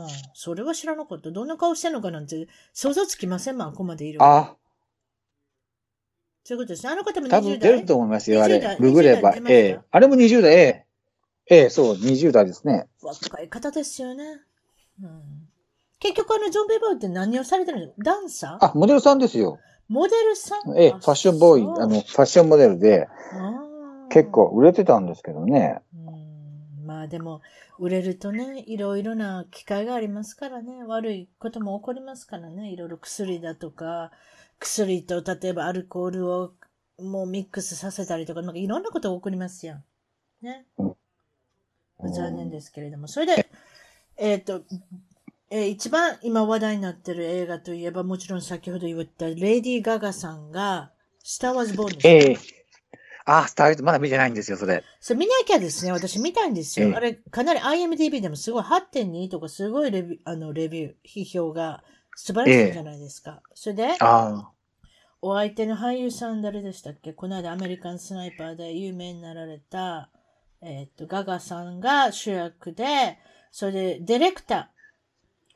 [0.03, 1.31] あ、それは知らなかった。
[1.31, 4.23] どんな顔してんのかなんて想像つきませんもん、あここまでいるう。。
[4.25, 4.55] あ、
[6.45, 6.93] そういうことですね。
[6.93, 7.41] あの方も多20代？
[7.41, 8.77] 分出ると思いますよ、あ20れ代。
[8.77, 9.33] ググれば20代。
[9.33, 9.53] 出ました？
[9.53, 10.85] ええあれも20代、ええ。
[11.47, 12.87] ええ、そう、20代ですね。
[13.01, 14.23] 若い方ですよね。
[15.03, 15.21] うん、
[15.99, 17.93] 結局あのゾンビボーイって何をされてるの？
[18.03, 18.65] ダンサー？
[18.65, 19.59] あ、モデルさんですよ。
[19.89, 20.77] モデルさん？
[20.79, 23.07] ええ、フあァッションボーイ、あの、ファッションモデルで、
[24.09, 25.79] 結構売れてたんですけどね。
[25.93, 27.41] うんまあでも、
[27.79, 34.11] 売れるとね、いろいろな機会がありますからね、悪いことも起こりますからね、いろいろ薬だとか、
[34.59, 36.53] 薬と例えばアルコールを
[36.99, 39.83] もうミックスさせたりとか、なんかいろんなことが起こりますやん。
[40.41, 40.65] ね。
[40.77, 40.95] うん
[42.03, 43.07] 残念ですけれども。
[43.07, 43.49] それで、
[44.17, 44.63] えっ、と、
[45.49, 50.91] えー一番今話題になってる映画といえば、もちろん先ほど言ったレディー・ガガさんが、
[51.23, 52.37] スター・ワーズ・ボーンです、ええ。
[53.25, 54.83] あ、スターウォーズまだ見てないんですよ、それ。
[54.99, 56.89] それ見なきゃですね、私見たんですよ。
[56.89, 61.83] ええあれ、かなり IMDB でもすごい8.2とかすごいレビュー、あの、レビュー、批評が
[62.15, 63.41] 素晴らしいじゃないですか。
[63.53, 64.51] それで、あ
[65.21, 67.13] お相手の俳優さん誰でしたっけ？
[67.13, 70.09] この間アメリカンスナイパーで有名になられた、
[70.61, 73.17] えーっと、ガガさんが主役で、
[73.51, 74.71] それで、ディレクタ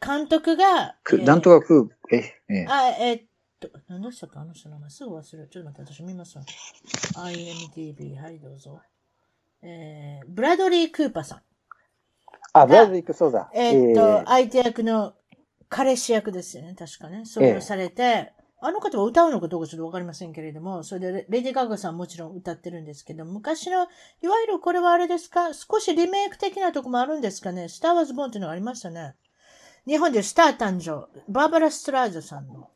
[0.01, 2.17] ー、監督が、く、えーなんとかく、え、
[2.49, 2.65] ええ。
[2.67, 3.23] あ、えーっ
[3.59, 5.49] と、何でしたかあの人の名前すぐ忘れる。
[5.49, 6.43] ちょっと待って、私見ますわ。
[7.15, 8.81] IMDB、はい、どうぞ。
[9.61, 11.41] えー、ブラドリー・クーパーさん。
[12.53, 13.51] あ、ブラズリック、そうだ。
[13.53, 15.13] えーっと、え相手役の
[15.69, 17.25] 彼氏役ですよね、確かね。
[17.25, 25.53] それをされて、あの方は歌うのかどうかちょっとわかりませんけれども、それでレレディ・ガガさんもちろん歌ってるんですけど、昔の、いわゆるこれはあれですか？
[25.53, 27.69] 少しリメイク的なとこもあるんですかね？
[27.69, 29.15] スター・ワーズ・ボーンっていうのがありましたね。
[29.87, 32.69] 日本でスター誕生、バーバラ・ストラージョさんの。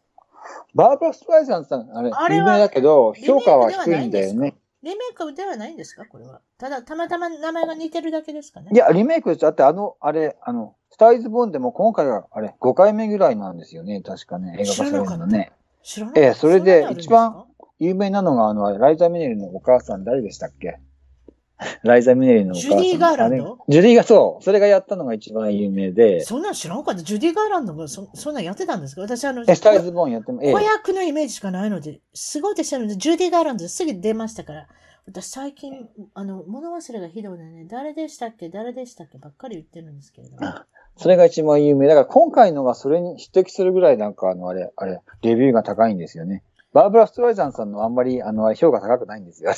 [0.73, 4.55] バーバラ・ストライザンさん、あれ、あれは有名だけど、評価は低いんだよね。
[4.81, 6.05] リメイクではないんですか？
[6.05, 6.41] これは。
[6.57, 8.71] ただ、たまたま名前が似てるだけですかね？
[8.73, 9.41] いや、リメイクです。
[9.41, 14.01] だって、あの、あれ、あの、スターイズ・ボーンでも今回は、あれ、5回目ぐらいなんですよね。
[14.01, 15.51] 確かね、映画化されるのね。
[15.81, 16.21] 知らない。
[16.21, 17.47] ええそれで一番か
[17.79, 20.79] 有名なのが、あの、ライザ・ミネリのお母さん、誰でしたっけ？
[21.83, 22.69] ライザ・ミネリのお母さん。
[22.69, 23.57] ジュディガーランド？
[23.67, 24.43] ジュディがそう。
[24.43, 27.01] それがやったのが一番有名で、そんなん知らんかった。
[27.01, 29.01] ジュディ・ガーランドがそそんなんやってたんですか？
[29.01, 32.95] 私、あの、えスターイズ・ボーンやっても、ええ子役のイメージしかないので、すごいですよね。
[32.95, 34.67] ジュディ・ガーランドすぐ出ましたから。
[35.05, 38.47] 私最近、あの、物忘れがひどいのでね、誰でしたっけ？
[38.49, 39.17] 誰でしたっけ？
[39.17, 40.47] ばっかり言ってるんですけれども。
[40.97, 41.87] それが一番有名。
[41.87, 46.43] だから今回のがそれに匹敵するぐらいなんか、あの、あれ、あれ、レビューが高いんですよね。
[46.71, 49.51] バーブラ・ストライザンさんのあんまり、あの、評価高くないんですよ。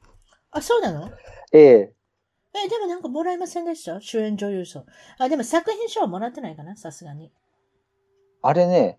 [0.52, 1.10] あ、そうなの？
[1.52, 1.94] ええ
[2.66, 3.98] え、でもなんかもらえませんでした？
[4.00, 4.84] 主演女優賞。
[5.18, 6.76] あ、でも作品賞はもらってないかな？
[6.76, 7.32] さすがに。
[8.42, 8.98] あれね、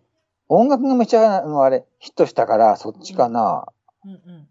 [0.50, 3.68] 音楽がめちゃ、あの、あれ、ヒットしたから、そっちかな。
[4.04, 4.48] うんうん。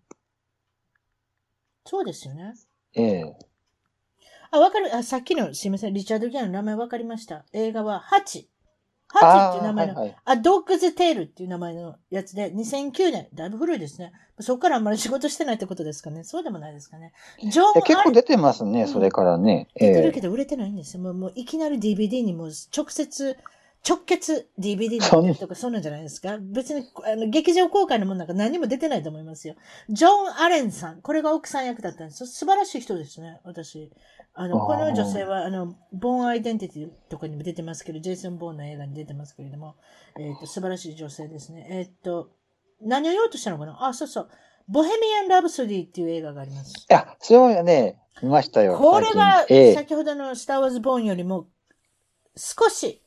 [1.84, 2.54] そうですよね。
[2.94, 3.36] ええ
[4.52, 4.94] あ、わかる。
[4.94, 5.94] あ、さっきの、すいません。
[5.94, 7.44] リチャード・ギアの名前わかりました。
[7.52, 8.48] 映画は、ハチ。
[9.08, 14.12] ハチっていう名前の、あーはいはいあ、ドッグズ・テールっていう名前のやつで、2009年、だいぶ古いですね。
[14.40, 16.24] そこからあんまり仕事してないってことですかね。
[16.24, 17.12] そうでもないですかね。
[17.42, 19.68] ジョン・え結構出てますね、うんそれからね。
[19.76, 21.02] え出てるえけど売れてないんですよ。
[21.02, 23.36] もうもういきなり DVD にもう直接、
[23.88, 29.56] 直結 DVD にそんなってるとかそうなんじゃないですか別にあの劇場公開のものなんか何も出てないと思いますよ。
[29.90, 31.02] ジョン・アレンさん。
[31.02, 32.26] これが奥さん役だったんです。
[32.26, 33.90] 素晴らしい人ですね、私。
[34.34, 39.76] あの、この女性は、あの、ボーン・アイデンティティとかにも出てますけど、ジェイソン・ボーンの映画に出てますけれども、
[40.18, 41.66] えっ、と、素晴らしい女性ですね。
[41.70, 42.30] えっ、と、
[42.80, 43.76] 何を言おうとしたのかな？
[43.86, 44.28] あ、そうそう。
[44.68, 46.72] ボヘミアン・ラブソディっていう映画があります。
[46.72, 48.78] いや、それはね、見ましたよ。
[48.78, 51.48] これが先ほどのスター・ウォーズ・ボーンよりも
[52.36, 53.01] 少し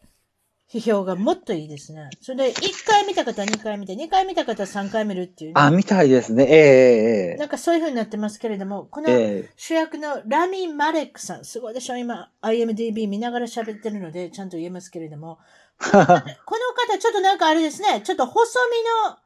[0.72, 2.09] 批評がもっといいですね。
[2.22, 6.43] それで1回見た方は2回見て、2回見た方は3回見るっていうね、あ、みたいですね。
[6.43, 15.38] えええなんかそういう風になってますけれども、このええ主役のラミ・マレックさん、すごいでしょ今 IMDB 見ながら喋ってるのでちゃんと言えますけれども、
[15.80, 19.18] この方ちょっとなんかあれですね、ちょっと細身の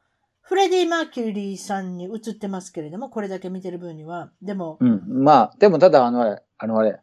[0.50, 4.32] フレディ・マーキュリーさんに映ってますけれども、これだけ見てる分には。
[4.42, 5.00] でも、うん。
[5.22, 6.98] まあ、でもただ、あの、あれ、あの、あれ、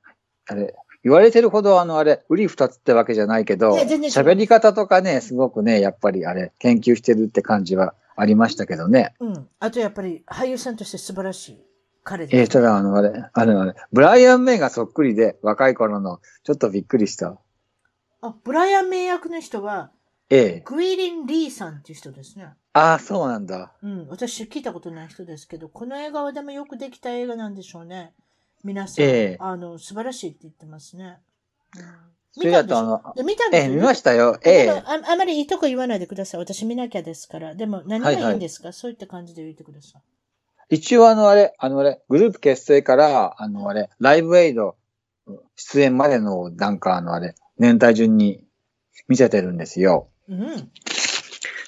[0.47, 0.75] あれ、
[1.07, 9.15] 言われてるほど、あの、あれ、売り二つってわけじゃないけど、喋り方とかね、すごくね、やっぱりあれ、研究してるって感じはありましたけどね。
[9.21, 9.47] うん。
[9.61, 11.61] あとやっぱり俳優さんとして素晴らしい
[12.03, 12.51] 彼えー、です。
[12.51, 17.37] ただ、あの、あれ、あれ、あれ、ブライアン・メイがそっくりで、若い頃の、ちょっとびっくりした。
[18.19, 19.91] あ、ブライアン名役の人は、
[20.29, 22.49] ええグイリン・リーさんっていう人ですね。
[22.73, 23.71] ああ、そうなんだ。
[23.81, 24.07] うん。
[24.09, 28.13] 私聞いたことない人ですけど、この映画はでもよくできた映画なんでしょうね。
[28.67, 31.19] 皆さん、ええあの、素晴らしいって言ってますね。
[32.33, 33.75] それだとあの、で見たんでええ、すよ。
[33.75, 34.37] 見ましたよ。
[34.43, 34.65] ええ。
[34.65, 36.39] でもああまりいいとこ言わないでください。
[36.41, 37.55] 私見なきゃですから。
[37.55, 40.75] でも何がいいんですか、そういった感じで言ってください。
[40.75, 44.75] 一応あのあれ、あのあれ、グループ結成から、あのあれ、ライブエイド
[45.55, 48.43] 出演までのなんかあのあれ、年代順に
[49.07, 50.09] 見せてるんですよ。
[50.27, 50.69] うん。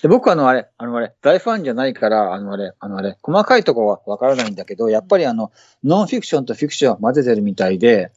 [0.02, 5.52] で、僕はあのあれ、あのあれ、大ファンじゃないから、あのあれ、あのあれ、細かいとこはわからないんだけど、やっぱりあの、
[5.84, 8.12] ノンフィクションとフィクションを混ぜてるみたいで、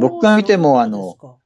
[0.00, 1.36] 僕が見てもそうですか。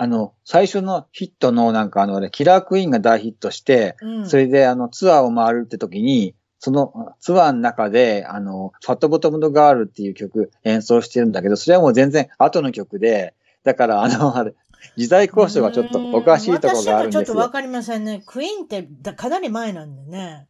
[0.00, 13.34] あの、最初のヒットのなんかあのあれ、キラークイーンが大ヒットして、うん、それであの、ツアーを回るって時に、そのツアーの中で、あの、ファットボトムのガールっていう曲演奏してるんだけど、それはもう全然後の曲で、
[13.64, 14.54] だからあの、あれ、
[14.96, 17.16] 時代交渉がちょっとおかしいところがあるんですよ。
[17.16, 18.22] 私はちょっとわかりませんね。
[18.26, 20.46] クイーンってだかなり前なんでね。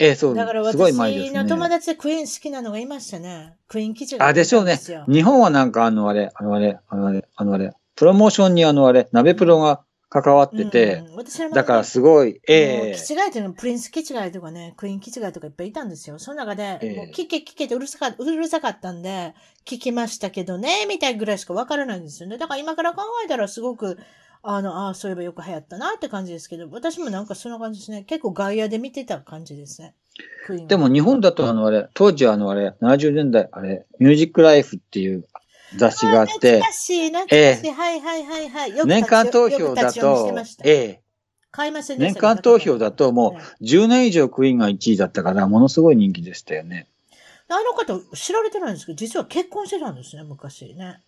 [0.00, 1.70] ええ、そう、だからすごい前です私の友ね。
[1.70, 3.54] 達でクイーン好きなのがいましたね。
[3.66, 4.78] クイーン記事があ、でしょうね。
[5.08, 11.18] 日本はなんかあのあれ、あのあれ、あのあれ、あのあれ、プロモーションにあのあれ、鍋プロが関わってて、うんうん
[11.52, 16.18] だからすごい、ええもう気違いというのはプリンス気違いとかね、クイーン気違いとかいっぱいいたんですよ。
[16.18, 19.34] その中で、ええもう聞け聞けってうるさかうるさかったんで、
[19.66, 22.38] 聞きましたけどね、みたいぐらいしかわからないんですよね。
[22.38, 23.98] だから今から考えたらすごく、
[24.42, 28.04] あの、ああ、そういえばよく流行ったなって感じですけど、私もなんかそんな感じですね。
[28.04, 29.94] 結構外野で見てた感じですね。
[30.66, 35.27] でも日本だとあのあれ、当時はあのあれ、70年代、あれ、ミュージックライフっていう
[35.76, 36.62] 雑誌があって。
[37.30, 38.72] ええはいはいはいはい。
[38.86, 41.02] 年間投票だとええ、
[41.50, 46.88] 買いました年間投票だともねう10年以上クイーンが1位だったから、ものすごい人気でしたよね。
[47.48, 51.02] あの方知られてないんですけど、実は結婚してたんですね、昔ね。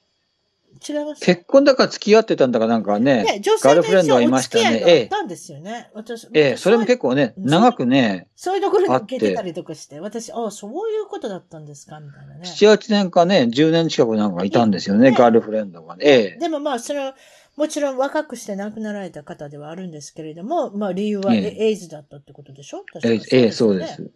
[0.89, 5.91] 違います結婚だから付き合ってたんだかなんかね、ね、女性ガールフレンドはいおましたね付き合いがあったんですよね。
[5.95, 12.01] 私、ええ、それも結構ね、長くね、そういうところに受けてたりとかして、私、ああ、そういうことだったんですか？
[12.01, 12.41] みたいなね。
[12.45, 16.05] 7、8年かね、10年近くなんかいたんですよね、ねガールフレンドがね。
[16.07, 16.39] ええ。
[16.39, 17.13] でもまあ、その、
[17.57, 22.85] もちろん若くして亡くなられた方ではあるんですけれども、まあ理由はえエエイズだったってことでしょ？
[22.91, 23.87] 確かええ、ええそうで。
[23.87, 24.11] す。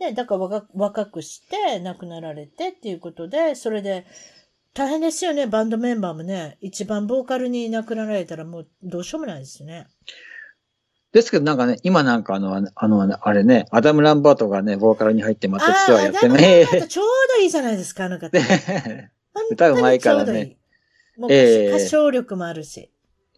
[0.00, 4.06] ね、だから若若くして亡くなられてっていうことで、それで、
[4.74, 6.58] 大変ですよね、バンドメンバーもね。
[6.60, 9.88] 一番ボーカルに亡くなられたらもうどうしようもないですね。
[11.12, 16.66] ですけどなんかね、今なんかあの、あの、あれね、アダム・ランバートがね、ボーカルに入ってまたツアーやってね。
[16.66, 18.38] だちょうどいいじゃないですか、あの方。
[19.50, 20.58] 歌うまいからね
[21.16, 22.90] 歌唱力もあるし。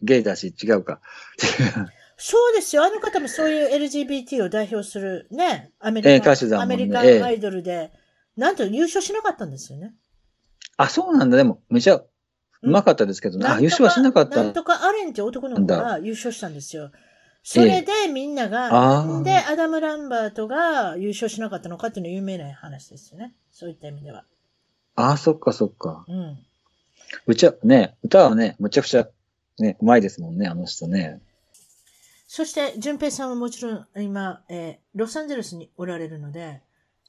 [0.03, 1.01] ゲイだし、違うか。
[2.17, 2.85] そうですよ。
[2.85, 7.93] あの方もそういう LGBT を代表するね、アメリカ,、ええ歌手だもんねアメリカンアイドルで、
[8.37, 9.95] なんと優勝しなかったんですよね。
[10.83, 11.37] あ、そうなんだ。
[11.37, 12.09] でも、めちゃう
[12.63, 13.47] まかったですけどね。
[13.47, 14.43] あ、優勝はしなかった。
[14.43, 16.91] なんとかアレンって男の子が優勝したんですよ。
[17.43, 23.35] それでみんなが、なんでアダム・ランバートが優勝しなかったのかっていうのは有名な話ですよね。
[23.51, 24.25] そういった意味では。
[24.97, 26.05] あ、そっかそっか。
[26.09, 26.39] うん。
[27.27, 29.09] うちはね、歌はね、むちゃくちゃ、
[29.59, 31.21] ね、うまいですもんね、あの人ね。
[32.27, 36.63] そして、淳平さんはもちろん今、えーロサンゼルスにおられるので、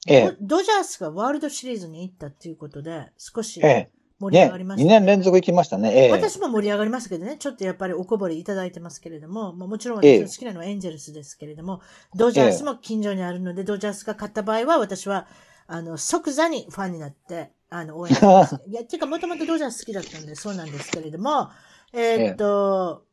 [0.08, 3.68] ええドドジャースがワールドシリーズに行ったっていうことで、少しええ。
[3.68, 3.92] ね
[4.22, 5.92] 盛り上がり、ました、2年連続行きましたね。
[5.96, 6.12] ええ。
[6.12, 11.82] 私も盛り上がりましたけどね、ちょっとやっぱりおこぼれいただいてますけれども、まあ、もちろんええ私の好きなのはエンジェルスですけれども、
[12.16, 15.28] ドジャースも近所にあるので、ドジャースが勝った場合は、私は、
[15.66, 18.58] あの、即座にファンになって、あの、応援します。
[18.68, 21.50] いや、ていうか、もともとドジャース好きだったんで、そうなんですけれども、
[21.94, 23.06] えーっと、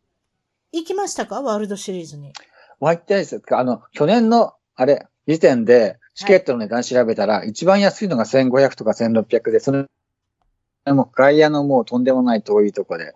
[0.72, 1.40] 行きましたか？
[1.40, 2.32] ワールドシリーズに。
[2.80, 9.86] 湧いてないですかあの、去年の、あれ、時点で、チケットの値段調べたら、一番安いのが1500とか1600で、その、
[10.84, 13.14] もう外野のもうとんでもない遠いとこで、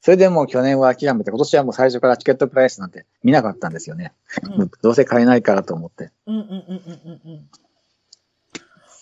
[0.00, 4.12] それでもう去年は諦めて、今年はもう最初からチケットプライスなんて見なかったんですよね。
[4.56, 6.12] うん、どうせ買えないからと思って。
[6.26, 7.48] うん、うん、うん、うん、うんうん。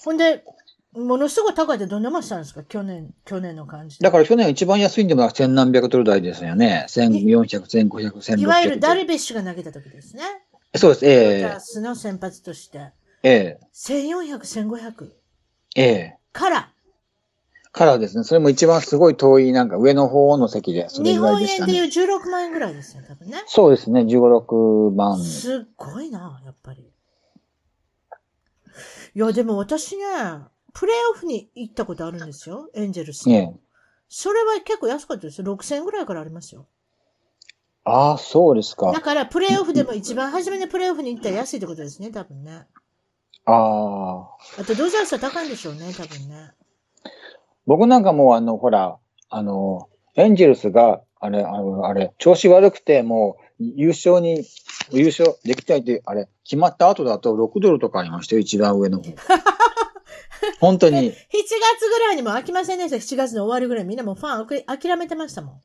[0.02, 0.44] ほんで、
[0.94, 2.62] ものすごい高いってどんなもんしたんですか？
[2.62, 4.02] 去年、去年の感じで。
[4.02, 6.86] だから去年一番安いんでも千何百ドル台ですよね。
[6.88, 8.38] 1400、1500、1600。
[8.38, 10.22] いわゆるダルビッシュが投げた時ですね。
[10.74, 11.06] そうです。
[11.06, 12.92] えャースの先発として、
[13.22, 15.12] ええ1400、1500
[15.76, 16.72] えええから、
[17.72, 21.74] からですね、それも一番すごい遠いなんか上の方の席で、それ日ぐらい本でしたね。
[21.74, 23.42] 円でいう16万円ぐらいですよ、多分ね。
[23.46, 25.18] そうですね、15、6万。
[25.22, 26.92] すっごいな、やっぱり。
[29.14, 30.04] いや、でも私ね、
[30.74, 33.30] プレイオフに行ったことあるんですよ、エンジェルス。
[33.30, 33.54] ええ。
[34.08, 35.46] それは結構安かったですよ。
[35.54, 36.66] 6000円ぐらいからありますよ。
[37.84, 39.00] ああ、そうですかだ。
[39.00, 42.66] から、プレイオフでも一番初めにプレイオフに行ったら安いってことですね、多分ね。
[43.44, 44.60] ああ。
[44.60, 46.52] あと、ドジャースは高いんでしょうね、多分ね。
[47.66, 54.44] 僕なんかもうあの、ほら、あの、エンジェルスが、あれ、あの、あれ、調子悪くて、もう、優勝に、
[54.90, 59.12] 優勝できたいって、あれ、決まった後だと6ドルとかありましたよ、一番上の方。
[60.60, 60.96] 本当に。
[60.96, 62.96] 7月ぐらいにも飽きませんでした。
[62.96, 65.60] 7月の終わりぐらいみんなもうファン諦めてましたもん。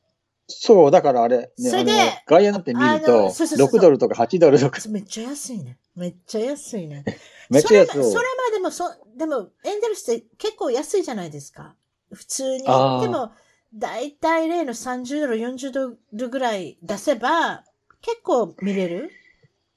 [0.48, 1.92] そう、だからあれ、ね、それで
[2.26, 5.78] 外野なんて見るあと、のそうそうそうそう6ドルとか8ドルとか、めっちゃ安いね。
[5.96, 7.04] めっちゃ安いね。
[7.50, 7.92] めっちゃ安い。
[7.92, 8.86] それまそれまでもそ、
[9.16, 11.76] でも、エンゼルスって結構安いじゃないですか。
[12.12, 12.64] 普通に。
[12.64, 12.68] で
[13.08, 13.32] も、
[13.74, 17.64] だいたい例の30ドル、40ドルぐらい出せば、
[18.02, 19.12] 結構見れる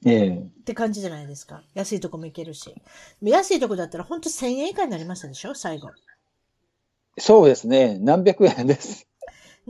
[0.07, 1.63] ええって感じじゃないですか。
[1.75, 2.75] 安いとこも行けるし。
[3.23, 5.91] 安いとこだったら本当1000円以下になりましたでしょ最後。
[7.19, 7.99] そうですね。
[7.99, 9.10] 何百円です。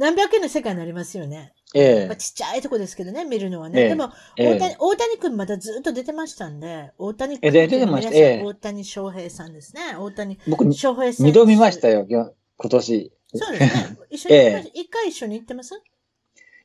[0.01, 1.53] 何百円の世界になりますよね。
[1.75, 3.83] えまあ、ちっちゃいとこですけどね、見るのはね。
[3.83, 9.83] ええでも、え大谷、大谷君まだずっと出てましたんで、大谷君え出てました皆さんええ大谷翔平さんですね。
[9.99, 11.27] 大谷僕、翔平さん。
[11.27, 13.13] 二度見ましたよ、今今年。
[13.35, 13.97] そうですね。
[14.11, 15.81] 一緒に一回一緒に行ってます？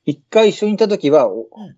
[0.05, 1.29] 一回一緒にいた時は、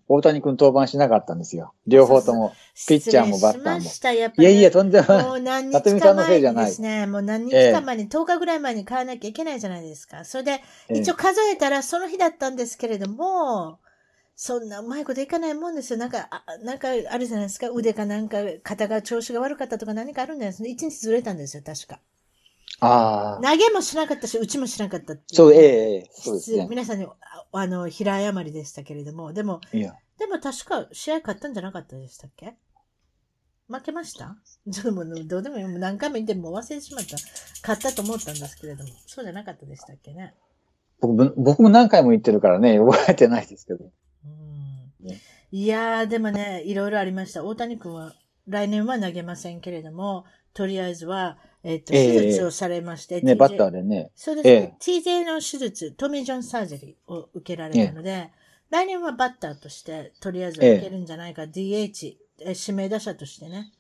[0.10, 1.74] 大谷君登板しなかったんですよ。
[1.88, 2.54] 両方とも。
[2.88, 5.24] ピッチャーもバッターもしましたやっぱりいやいや、とんでもない。
[5.24, 10.26] もう何日か前にですね、もう何日か前に、10日ぐらい前に買わなきゃいけないじゃないですか。
[10.26, 10.52] それで、
[10.90, 13.80] ええ一応数えたらその日だったんですけれども、
[14.36, 16.00] そんなうまいこといかないもんですよ。
[16.00, 17.70] なんか、あなんかあるじゃないですか。
[17.70, 20.70] 腕かなんか、肩が調子が悪かったとか何かあるんですね。
[20.70, 22.00] 一日ずれたんですよ、確か。
[22.80, 23.42] ああ。
[23.42, 26.68] 投げもしなかったし、打ちもしなかったっていそう、ええええそうですね。
[26.70, 27.08] 皆さんに、
[27.52, 29.88] ああの、平誤りでしたけれども、でも、で
[30.28, 32.56] も確か試合勝ったんじゃなかったでしたっけ？
[33.70, 34.38] 負けました？
[34.72, 35.66] ちょっともうどうでもいい。
[35.66, 37.18] 何回も言ってもう忘れてしまった。
[37.68, 40.34] 勝ったと思ったんですけれども、そうじゃなかったでしたっけね？
[41.00, 43.92] 僕も僕も何回も言ってるからね、覚えてないですけど。
[44.26, 45.20] うんね
[45.52, 47.44] いやー、でもね、いろいろありました。
[47.44, 48.14] 大谷君は
[48.48, 51.38] 来年は投げませんけれども、とりあえずは、
[51.68, 54.10] えっ、と、ええ手術をされまして、ね、TJ バッターでね。
[54.16, 54.78] そうですね。
[54.80, 58.32] え TJ の手術、トミー・ジョンサージェリーを受けられたので、
[58.70, 63.74] 来年はバッターとして、とりあえずは受けるんじゃないか、DH、え指名打者としてね。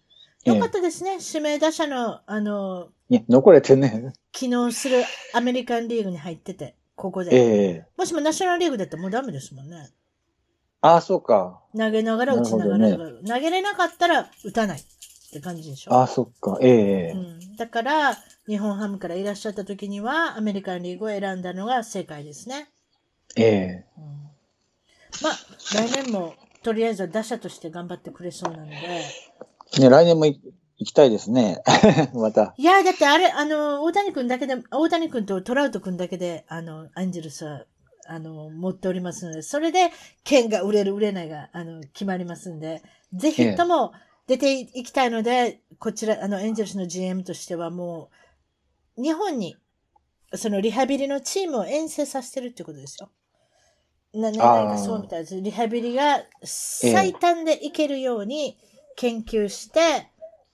[0.45, 1.19] ええよかったですね。
[1.25, 4.11] 指名打者の、あの、ね、残れてね。
[4.33, 7.33] 機能するアメリカンリーグに入ってて、ここで。
[7.33, 9.91] ええもしもナショナルリーグだったらもうダメですもんね。
[10.81, 11.61] ああ、そうか。
[11.73, 14.83] 投げながら打ちながら、なる投げれなかったら打たない
[15.37, 15.93] って感じでしょ？
[15.93, 16.57] ああ、そっか。
[16.61, 18.17] ええうん、だから、
[18.47, 22.69] 日本ハムからいらっしゃった時には、アメリカンリーグを選んだのが正解ですね。
[23.35, 24.03] ええうん
[25.23, 25.33] まあ、
[25.73, 26.33] 来年も
[26.63, 28.75] とりあえずは打者として頑張ってくれそうなので。
[29.79, 30.39] ね、来年もい
[30.79, 31.61] 行きたいですね。
[32.13, 32.53] また。
[32.57, 37.65] いや、だってあれ、あの、大谷君だけで、大谷君とトラウト君だけで、あの、アンジェルスは、
[38.05, 39.91] あの、持っておりますので、それで、
[40.23, 42.83] 券が売れる、売れないが、あの、決まりますんで、
[43.13, 43.91] ぜひとも
[44.27, 48.09] 出ていきたいので、こちら、あの、エンジェルスの GM としてはも
[48.97, 49.55] う、日本に、
[50.35, 53.09] そのリハビリのチームを遠征させてるってことですよ。
[54.13, 55.41] な、何回かそうみたいです。
[55.41, 58.57] リハビリが最短でいけるように
[58.97, 60.09] 研究して、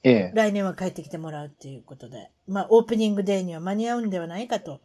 [0.05, 4.81] ええ来年は帰ってきてもらうっていうことで、まあ、オープニングデーには間に合うんではないかと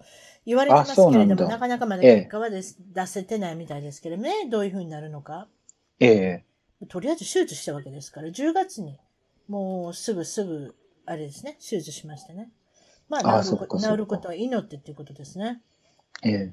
[0.46, 5.48] 言われてますけれども、ななかなかまだ結果はです、出せてないみたいですけどね、どういうふうになるのか。
[5.98, 6.44] ええ
[6.86, 8.98] とりあえず手術したわけですから、10月に、
[9.48, 10.74] もうすぐすぐ、
[11.06, 12.50] あれですね、手術しましたね。
[13.08, 15.62] まあ、治るこ治ることは祈ってっていうことですね。
[16.22, 16.52] ええ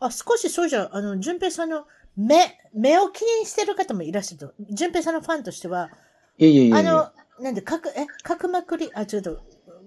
[0.00, 4.54] あ、少しそうじゃ、あの、淳平さんの目、目を気にしてる方もいらっしゃると。
[4.70, 5.90] 淳平さんのファンとしては、
[6.36, 6.74] いえいえいえいえ。
[6.74, 7.10] あの、
[7.40, 9.40] なんで、角、え、角膜り、あ、ちょっと、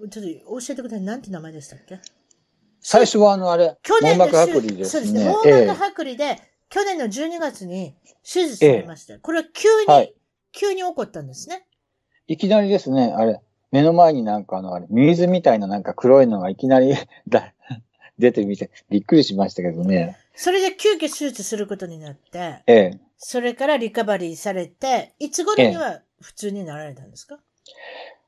[0.10, 1.02] ちょっと教えてください。
[1.02, 2.00] なんて名前でしたっけ？
[2.82, 5.26] 最初はあの、あれ、去年の網膜剥離ですそうですね。
[5.26, 5.30] ね。
[5.30, 6.42] 網え膜剥離で、
[6.72, 7.94] 去年の12月に
[8.24, 9.20] 手術されました。
[9.20, 10.14] これは急に、はい
[10.54, 11.66] 急に起こったんですね。
[12.28, 13.40] えいきなりですね、あれ、
[13.72, 16.94] 目の前になんかあの、あれ、水みたいななんか黒いのがいきなり
[17.28, 17.54] だ
[18.20, 20.18] 出てみて、びっくりしましたけどね。
[20.36, 23.00] それで急遽手術することになって、ええ。
[23.18, 27.40] それからリカバリーされて、いつ頃には普通になられたんですか、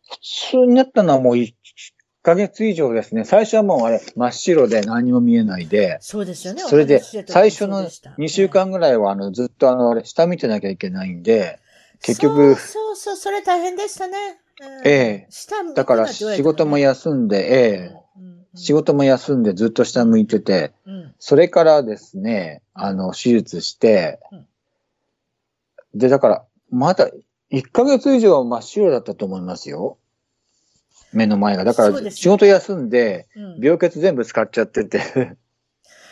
[0.10, 0.20] 普
[0.52, 1.54] 通になったのはもう1
[2.24, 3.26] ヶ月以上ですね。
[3.26, 6.62] 最初はもうあれ、真っ白で何も見えないで、そうですよね。
[6.62, 8.16] それで最初のそうでした。
[8.18, 11.60] 2週間ぐらいはあの、ずっとあの、あれ、下見てなきゃいけないんで、
[12.02, 14.18] 結局そうそうそれ大変でしたね。
[14.62, 14.88] うん。
[14.88, 15.28] ええ。
[15.30, 17.96] 下向くだから仕事も休んで、ええ。
[18.18, 18.46] うんうん。
[18.56, 21.14] 仕事も休んでずっと下向いてて、うん。
[21.20, 24.20] それからですね、あの、手術して、
[25.94, 27.10] で、だから、まだ
[27.52, 29.98] 1ヶ月以上は真っ白だったと思いますよ。
[31.14, 31.64] 目の前が。
[31.64, 35.38] だから、仕事休んで、うん病欠全部使っちゃってて。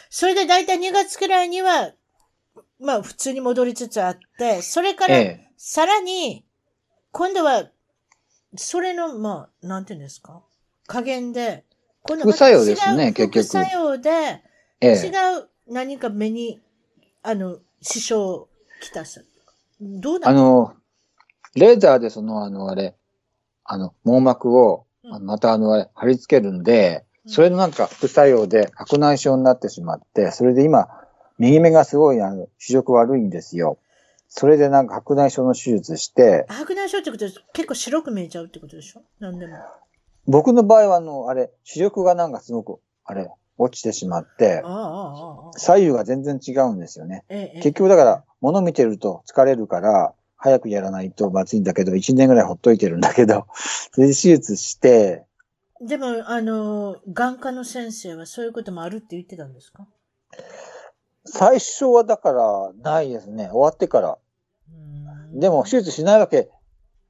[0.10, 1.94] それで大体2月くらいには、
[2.80, 5.52] まあ普通に戻りつつあって、それからええ。
[5.58, 6.46] さらに、
[7.12, 7.70] 今度は、
[8.56, 10.44] それの、まあ、なんていうんですか？
[10.88, 11.66] 加減で、
[12.04, 14.10] 今度また副作用ですね結局副作用で、
[14.82, 15.10] え違え。
[15.40, 16.60] う何か目に、
[17.24, 18.46] あの、支障
[18.82, 19.22] きたさ。
[19.80, 20.74] どうなあのの、
[21.56, 22.96] レーザーでその、あの、あれ、
[23.64, 24.86] あの、網膜を、
[25.20, 30.88] またあの、貼り付けるんで、うんそれのなんか副作用で白内障になってしまって、それで今、
[31.38, 33.78] 右目がすごいあの視力悪いんですよ。
[34.28, 39.04] それでなんか白内障の手術して、白内障ってことは結構白く見えちゃうってことでしょ？
[39.20, 39.56] 何でも。
[40.26, 44.64] 僕の場合はあの、あれ、視力がなんかすごく、あれ、落ちてしまって。
[45.58, 47.24] 左右が全然違うんですよね。
[47.62, 50.14] 結局だから、物見てると疲れるから、
[50.44, 53.46] 早くやらないとまずいんだけど、1年ぐらいほっといてるんだけど、
[53.94, 55.24] それで手術して、
[55.80, 59.88] でも、あの、眼科の先生はそういうこともあるって言ってたんですか？
[61.26, 63.50] 最初はだから、ないですね。
[63.52, 64.18] 終わってから。
[65.32, 66.50] うんでも、手術しないわけ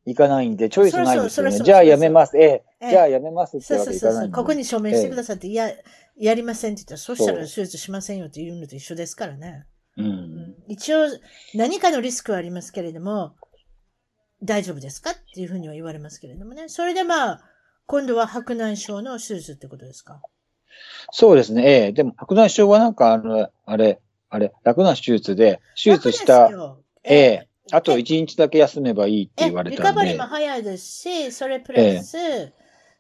[0.06, 1.58] いかないんで、チョイスないんですよね。
[1.58, 2.38] じゃあやめます。
[2.38, 4.10] ええ、ええじゃあやめますってそうわそうそうそう。
[4.12, 4.32] けいかない。
[4.32, 5.70] ここに署名してくださって、いや、
[6.18, 9.66] やりませんって言ったら、そしたら手術しませんよって言うのと一緒ですからね。
[9.98, 10.02] う。
[10.02, 11.08] うんん一応、
[11.56, 13.36] 何かのリスクはありますけれども、
[14.44, 16.70] 大丈夫ですかっていうふうには言われますけれどもね。
[16.70, 17.42] それでまあ、
[17.88, 20.22] 今度は白内障の手術ってことですか？
[21.12, 21.64] そうですね。
[21.66, 21.92] ええ。
[21.92, 26.50] でも、白内障はなんか、あの、あれ、あれ、楽な手術で、手術した
[27.04, 27.48] ええ。
[27.74, 30.24] あと1日だけ休めばいいって言われリたんでカバリーも。
[30.24, 32.52] 早いですし、それプラス、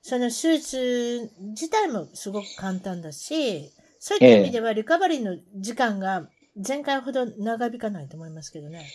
[0.02, 8.86] その手術自体もすごく簡単だし、そういった意味ではリカバリーの時間が前回ほど長引かないと思いますけどね。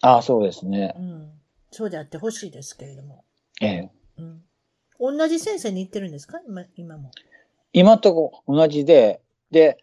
[0.00, 1.00] ああ、そうですねう。
[1.02, 1.30] ん。
[1.70, 3.24] そうであってほしいですけれども。
[3.60, 3.90] ええ。
[4.18, 4.42] うん。
[5.00, 6.40] 同じ先生に行ってるんですか？
[6.46, 7.10] 今今も。
[7.72, 9.20] 今とこ同じで、
[9.50, 9.78] で、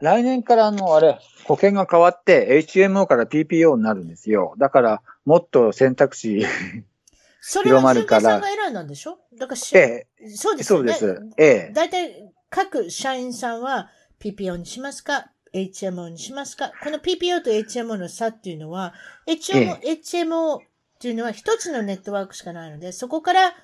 [0.00, 4.54] 来年からあの、あれ、保険が変わって HMO から PPO になるんですよ。
[4.58, 6.44] だから、もっと選択肢、
[7.40, 9.18] それは広まるから順平さんが選んだんでしょ？
[9.36, 10.92] だからし、ええ、そうですよね。
[10.92, 11.26] そうです。
[11.38, 11.72] ええ。
[11.74, 15.32] 大体各社員さんは PPO にしますか？
[15.54, 16.72] ?HMO にしますか？
[16.82, 18.94] この PPO と HMO の差っていうのは、
[19.26, 20.60] HMO,、HMO っ
[21.00, 23.54] ていうのは一つのネットワークしかないので、そこから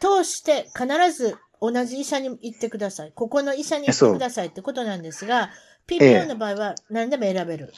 [0.00, 3.12] 通して必ず同じ医者に行ってください。
[3.12, 5.50] ここの医者に行ってくださいってことなんですが、
[5.90, 7.72] え PPO の場合は何でも選べる。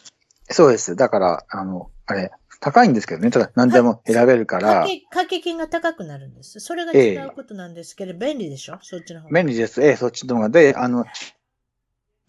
[0.51, 0.97] そうです。
[0.97, 3.31] だから、あの、あれ、高いんですけどね。
[3.31, 6.61] ただ、何でも選べるから掛、け掛け金が高くなるんです。
[6.61, 8.79] それが違うことなんですけど、便利でしょ？
[8.83, 9.35] そっちの方が。
[9.35, 9.81] 便利です。
[9.83, 10.49] ええ、そっちの方が。
[10.51, 11.07] で、あの、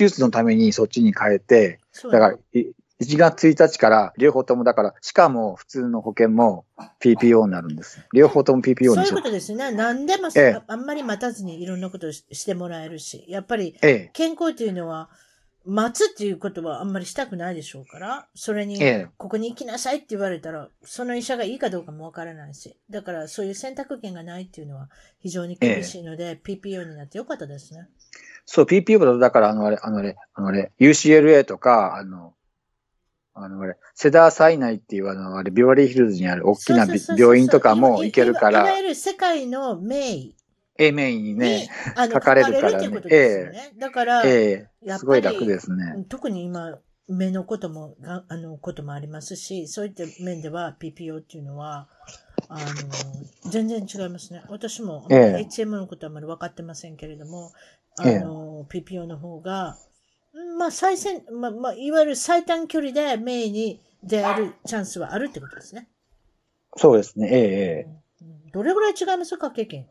[0.01, 2.67] 手術のためにそっちに変えて、そうだから、い
[3.01, 6.65] 1月1日から両方とも、だから、しかも普通の保険も
[6.99, 7.99] PPO になるんです。
[8.13, 9.21] 両方とも PPO そういうにしよう。
[9.21, 9.71] ことですね。
[9.71, 15.09] 何でも、ええあんまり待たずにいろんなことをししてもらえるし、やっぱりええ、健康っていうのは、
[15.65, 24.89] 待つっていうことはあんまりしたくないでしょうから、それに、ええ、ここに行きなさいって言われたら、その医者がいいかどうかもわからないし、だからそういう選択権がないっていうのは
[25.19, 27.87] 非常に厳しいので、PPO になってよかったですね。
[28.45, 32.33] そう、PPO だと、だから、あの、あれ、あの、あれ、あの、あれ、UCLA とか、あの、
[33.33, 36.87] あの、あれ、セダーサイナイっていう、あの、あれ、ビバリーヒルズにある大きな
[37.17, 38.61] 病院とかも行けるから。
[38.61, 40.35] いわ、ゆる世界の名医
[40.81, 43.71] A メインにに、ね、書かれるからね。
[43.77, 46.05] だから、ええ、やっぱりすごい楽ですね。
[46.09, 51.87] 特に今、目のことも、があの、こともありますし、そういった面では PPO っていうのは、
[52.49, 54.41] あの、全然違いますね。
[54.49, 57.51] 私も、ええ HM のことはあまり分かってませんけれども、
[57.97, 59.77] あええの、PPO の方が、
[60.33, 65.89] うんまあ、最先、まあ、まあ、いわゆる最短距離で名医に出会えるチャンスはあるってことですね。
[66.77, 67.87] そうですね、ええ、ええ。
[67.87, 68.01] うん
[68.53, 69.37] どれぐらい違います？
[69.37, 69.87] か、経験。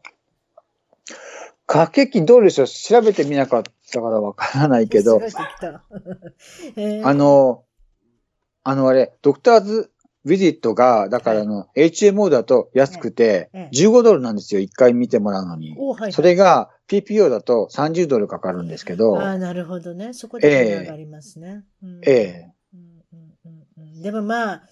[1.71, 2.67] 掛け金どうでしょう？
[2.67, 3.63] 調べてみなかっ
[3.93, 5.21] たからわからないけど。
[7.05, 7.65] あの、
[8.65, 9.93] あのあれ、ドクターズ
[10.25, 15.77] ビジットが、だからあの、HMO だと安くてええ、15ドルなんですよ、1回見てもらうのに。
[16.11, 20.13] それが PPO だと30ドルかかるんですけど、ああ、なるほどね。
[20.13, 21.65] そこで値上がりますね。
[21.85, 22.01] うん。
[22.05, 22.53] え
[23.95, 24.63] え、でもまあ、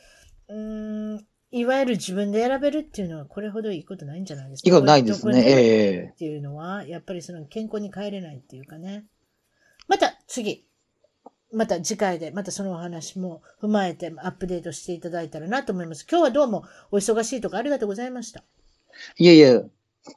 [0.48, 4.68] うーん、いわゆる自分で選べるっていうのはこれほどいいことないんじゃないですか？
[4.68, 5.40] いいことないですね。
[5.40, 9.06] ええっていうのは、やっぱりその健康に帰れないっていうかね。
[9.86, 10.66] また次、
[11.50, 16.06] また次回で、またそのお話も踏まえてアップデートしていただいたらなと思います。
[16.10, 18.44] 今日はどうもお忙しいとこありがとうございました。
[19.16, 19.64] いえいえ、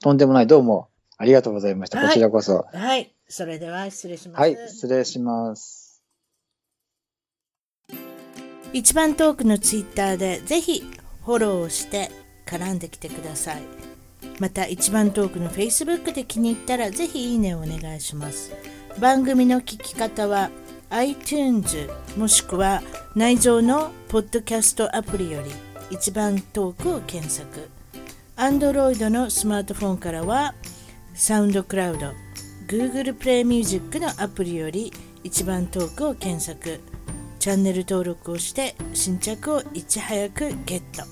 [0.02, 0.48] とんでもない。
[0.48, 2.00] どうもありがとうございました。
[2.00, 2.66] はいこちらこそ。
[2.74, 3.16] はい。
[3.30, 4.42] それでは失礼します。
[4.42, 6.04] はい、失礼します。
[8.74, 10.84] 一番トークのツイッターでぜひ
[11.26, 12.12] フォローをして
[12.46, 13.62] 絡んできてください。
[14.40, 18.52] また一番トークの Facebook で気に入ったらぜひいいねをお願いします。
[19.00, 20.50] 番組の聞き方は
[20.90, 22.82] iTunes もしくは
[23.16, 25.50] 内蔵のポッドキャストアプリより
[25.90, 27.70] 一番トークを検索。
[28.36, 30.56] Android のスマートフォンからは
[31.14, 32.12] サウンドクラウド、
[32.68, 34.92] Google プレイミュージックのアプリより
[35.24, 36.80] 一番トークを検索。
[37.42, 41.04] チャンネル登録をして新着をいち早くゲット。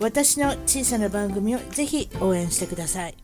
[0.00, 3.14] 私の小さな番組をぜひ応援してください。